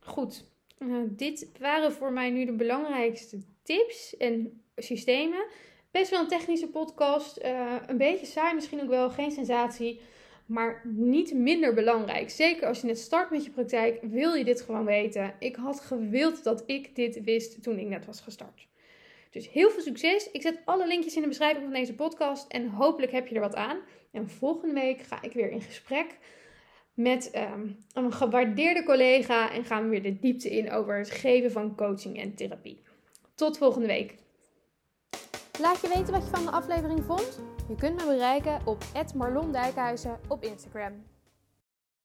Goed, 0.00 0.44
uh, 0.78 0.96
dit 1.06 1.50
waren 1.58 1.92
voor 1.92 2.12
mij 2.12 2.30
nu 2.30 2.44
de 2.44 2.52
belangrijkste 2.52 3.38
tips 3.62 4.16
en 4.16 4.62
systemen. 4.76 5.44
Best 5.90 6.10
wel 6.10 6.20
een 6.20 6.28
technische 6.28 6.68
podcast. 6.68 7.42
Uh, 7.44 7.76
een 7.86 7.96
beetje 7.96 8.26
saai 8.26 8.54
misschien 8.54 8.82
ook 8.82 8.88
wel, 8.88 9.10
geen 9.10 9.30
sensatie. 9.30 10.00
Maar 10.46 10.82
niet 10.84 11.34
minder 11.34 11.74
belangrijk. 11.74 12.30
Zeker 12.30 12.66
als 12.66 12.80
je 12.80 12.86
net 12.86 12.98
start 12.98 13.30
met 13.30 13.44
je 13.44 13.50
praktijk, 13.50 13.98
wil 14.02 14.34
je 14.34 14.44
dit 14.44 14.60
gewoon 14.60 14.84
weten. 14.84 15.34
Ik 15.38 15.56
had 15.56 15.80
gewild 15.80 16.44
dat 16.44 16.62
ik 16.66 16.96
dit 16.96 17.24
wist 17.24 17.62
toen 17.62 17.78
ik 17.78 17.86
net 17.86 18.06
was 18.06 18.20
gestart. 18.20 18.66
Dus 19.30 19.50
heel 19.50 19.70
veel 19.70 19.82
succes. 19.82 20.30
Ik 20.30 20.42
zet 20.42 20.60
alle 20.64 20.86
linkjes 20.86 21.14
in 21.14 21.22
de 21.22 21.28
beschrijving 21.28 21.64
van 21.64 21.72
deze 21.72 21.94
podcast. 21.94 22.52
En 22.52 22.68
hopelijk 22.68 23.12
heb 23.12 23.26
je 23.26 23.34
er 23.34 23.40
wat 23.40 23.54
aan. 23.54 23.78
En 24.10 24.28
volgende 24.28 24.74
week 24.74 25.00
ga 25.00 25.22
ik 25.22 25.32
weer 25.32 25.50
in 25.50 25.62
gesprek 25.62 26.18
met 26.98 27.30
um, 27.34 27.76
een 27.92 28.12
gewaardeerde 28.12 28.82
collega 28.82 29.52
en 29.52 29.64
gaan 29.64 29.82
we 29.82 29.88
weer 29.88 30.02
de 30.02 30.18
diepte 30.18 30.50
in 30.50 30.70
over 30.70 30.98
het 30.98 31.10
geven 31.10 31.50
van 31.52 31.76
coaching 31.76 32.18
en 32.20 32.34
therapie. 32.34 32.82
Tot 33.34 33.58
volgende 33.58 33.86
week. 33.86 34.14
Laat 35.60 35.80
je 35.80 35.88
weten 35.88 36.12
wat 36.12 36.24
je 36.24 36.30
van 36.30 36.44
de 36.44 36.50
aflevering 36.50 37.04
vond. 37.04 37.40
Je 37.68 37.74
kunt 37.74 37.96
me 37.96 38.06
bereiken 38.06 38.60
op 38.64 38.84
@marlondijkhuizen 39.14 40.18
op 40.28 40.44
Instagram. 40.44 40.92